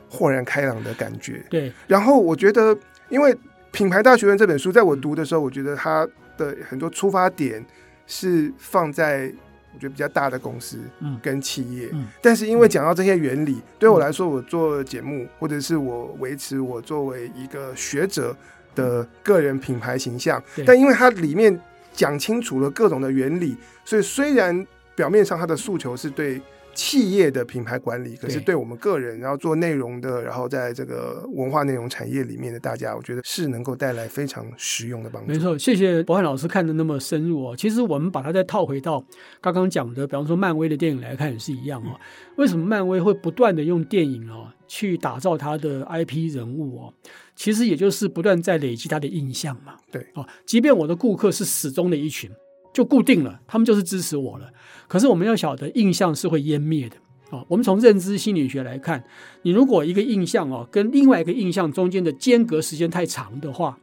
[0.09, 1.41] 豁然开朗的感觉。
[1.49, 3.33] 对，然后我觉得，因为
[3.71, 6.07] 《品牌大学院》这本书，在我读的时候，我觉得它
[6.37, 7.65] 的很多出发点
[8.05, 9.31] 是放在
[9.73, 10.77] 我觉得比较大的公司
[11.21, 18.35] 跟企业，嗯，但是因为讲到这些原理，对我来说，我做节目或者是我维持我作为一个学者。
[18.73, 21.59] 的个人品牌形象，但因为它里面
[21.91, 23.53] 讲清楚了各种的原理，
[23.83, 24.65] 所以虽然
[24.95, 26.41] 表面上它的诉求是对
[26.73, 35.31] 企业的品牌管理，可是对我们个人，然后做内容的，然后在这个文化内容产业里面的大家，我觉得是能够带来非常实用的帮助。
[35.31, 37.55] 没错，谢谢博翰老师看的那么深入哦。
[37.55, 39.03] 其实我们把它再套回到
[39.39, 41.99] 刚刚讲的，比方说漫威的电影来看也是一样哦。
[42.37, 46.93] 为什么漫威会不断的用电影哦去打造它的 IP 人物哦？
[47.35, 49.75] 其实也就是不断在累积它的印象嘛。
[49.91, 52.29] 对哦，即便我的顾客是死忠的一群，
[52.73, 54.49] 就固定了，他们就是支持我了。
[54.87, 56.95] 可是我们要晓得，印象是会湮灭的
[57.29, 57.45] 哦。
[57.47, 59.03] 我们从认知心理学来看，
[59.41, 63.77] 你如果一个印象哦跟另外一个印象中间的间隔时间太长的话，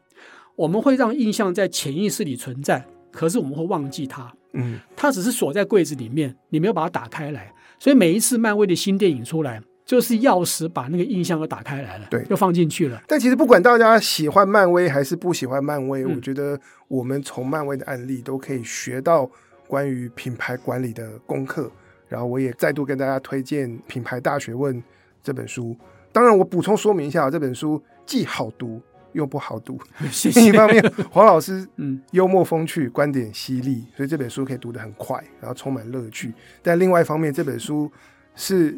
[0.57, 4.32] 我们会让印象在潜意识里存在，可是我们会忘记它。
[4.55, 7.53] 嗯，它只是锁在柜子里面，你没有把它打开来。
[7.78, 9.62] 所以每一次漫威的新电影出来。
[9.89, 13.03] 就是钥匙把那个印象都打开来了，对，就放进去了。
[13.07, 19.28] 但其实不管大家喜欢漫威还是不喜欢漫威，嗯，我觉得我们从漫威的案例都可以学到
[19.66, 21.72] 关于品牌管理的功课。
[22.07, 24.76] 然后我也再度跟大家推荐《品牌大学问》
[25.22, 25.74] 这本书。
[26.12, 28.82] 当然，我补充说明一下，这本书既好读
[29.12, 29.80] 又不好读。
[30.12, 30.39] 谢谢。
[30.39, 36.34] 另一方面，黄老师嗯幽默风趣，观点犀利，所以这本书可以读得很快，然后充满乐趣。
[36.62, 37.91] 但另外一方面，这本书
[38.34, 38.76] 是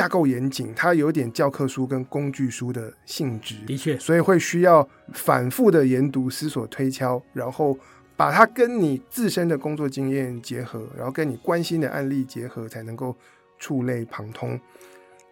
[0.00, 7.78] 架构严谨，它有点教科书跟工具书的性质，的确，所以会需要反复的研读、思索、推敲，然后
[8.16, 13.14] 把它跟你自身的工作经验结合，然后跟你关心的案例结合，才能够
[13.58, 14.58] 触类旁通。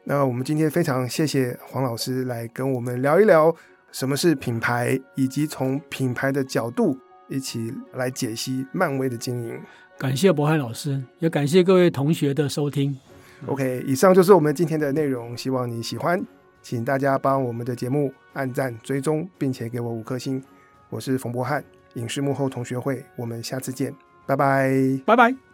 [0.04, 3.54] 那我们今天非常谢谢黄老师来跟我们聊一聊
[3.90, 6.98] 什么是品牌，以及从品牌的角度
[7.30, 9.58] 一起来解析漫威的经营。
[9.98, 12.94] 感谢博翰老师，也感谢各位同学的收听。
[13.46, 16.22] OK，以上就是我们今天的内容，希望你喜欢，
[16.60, 20.42] 请大家帮我们的节目按赞、追踪，并且给我五颗星。
[20.90, 21.64] 我是冯博翰，
[21.94, 23.94] 影视幕后同学会，我们下次见，
[24.26, 25.47] 拜拜，拜拜。